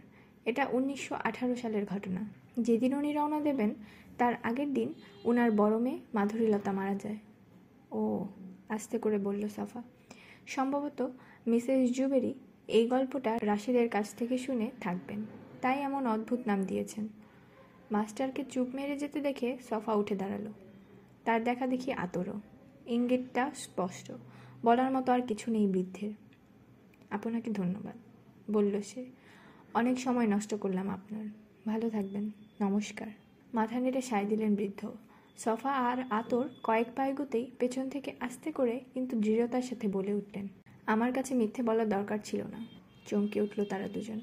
[0.46, 3.74] এটা উনিশশো আঠারো সালের ঘটনা। যেদিন উনি রওনা দেবেন,
[4.18, 4.94] তার আগের দিন
[5.24, 7.18] উনার বড় মেয়ে মাধুরীলতা মারা যায়।
[7.92, 8.26] ও,
[8.70, 9.84] আস্তে করে বলল সাফা।
[10.48, 11.10] সম্ভবত
[11.48, 12.34] মিসেস জুবেরি
[12.68, 15.26] এই গল্পটা রাশিদের কাছ থেকে শুনে থাকবেন।
[15.62, 17.08] তাই এমন অদ্ভুত নাম দিয়েছেন।
[17.92, 20.52] মাস্টারকে চুপ মেরে যেতে দেখে সফা উঠে দাঁড়াল।
[21.26, 22.40] তার দেখা দেখি আতরও।
[22.86, 24.12] ইঙ্গিতটা স্পষ্ট।
[24.64, 26.14] বলার মতো আর কিছু নেই বৃদ্ধের।
[27.10, 27.96] আপনাকে ধন্যবাদ,
[28.52, 29.06] বলল সে।
[29.74, 31.26] অনেক সময় নষ্ট করলাম আপনার।
[31.68, 32.30] ভালো থাকবেন।
[32.62, 33.08] নমস্কার।
[33.54, 34.92] মাথা নেড়ে সায় দিলেন বৃদ্ধ।
[35.38, 40.48] সফা আর আতর কয়েক পায়গুতেই পেছন থেকে আস্তে করে কিন্তু দৃঢ়তার সাথে বলে উঠলেন
[40.88, 42.66] আমার কাছে মিথ্যে বলার দরকার ছিল না।
[43.06, 44.22] চমকে উঠল তারা দুজন।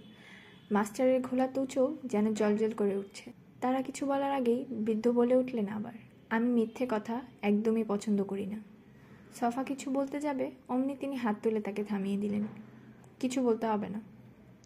[0.72, 5.92] মাস্টারের ঘোলা তুচো যেন জলজল করে উঠছে। তারা কিছু বলার আগেই বৃদ্ধ বলে উঠলেন আবার,
[6.30, 8.60] আমি মিথ্যে কথা একদমই পছন্দ করি না।
[9.34, 12.42] সফা কিছু বলতে যাবে, অমনি তিনি হাত তুলে তাকে থামিয়ে দিলেন।
[13.20, 14.00] কিছু বলতে হবে না।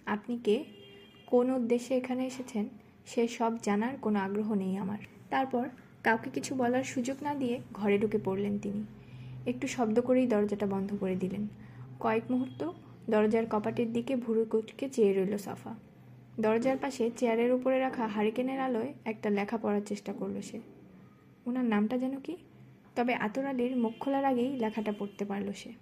[0.06, 0.64] আপনি কে?
[1.26, 2.68] কোন উদ্দেশ্যে এখানে এসেছেন?
[3.06, 4.98] সে সব জানার কোনো আগ্রহ নেই আমার।
[5.30, 5.68] তারপর
[6.02, 8.84] কাউকে কিছু বলার সুযোগ না দিয়ে ঘরে ঢুকে পড়লেন তিনি।
[9.46, 11.48] একটু শব্দ করেই দরজাটা বন্ধ করে দিলেন।
[12.00, 12.70] কয়েক মুহূর্ত
[13.10, 15.74] দরজার কপাটের দিকে ভুরু কুচকে চেয়ে রইল সাফা।
[16.40, 20.60] দরজার পাশে চেয়ারের উপরে রাখা হারিকেনের আলোয় একটা লেখা পড়ার চেষ্টা করল সে।
[21.46, 22.36] ওনার নামটা যেন কি?
[22.94, 25.74] তবে আতরালির মুখ খোলার আগেই লেখাটা পড়তে পারল সে।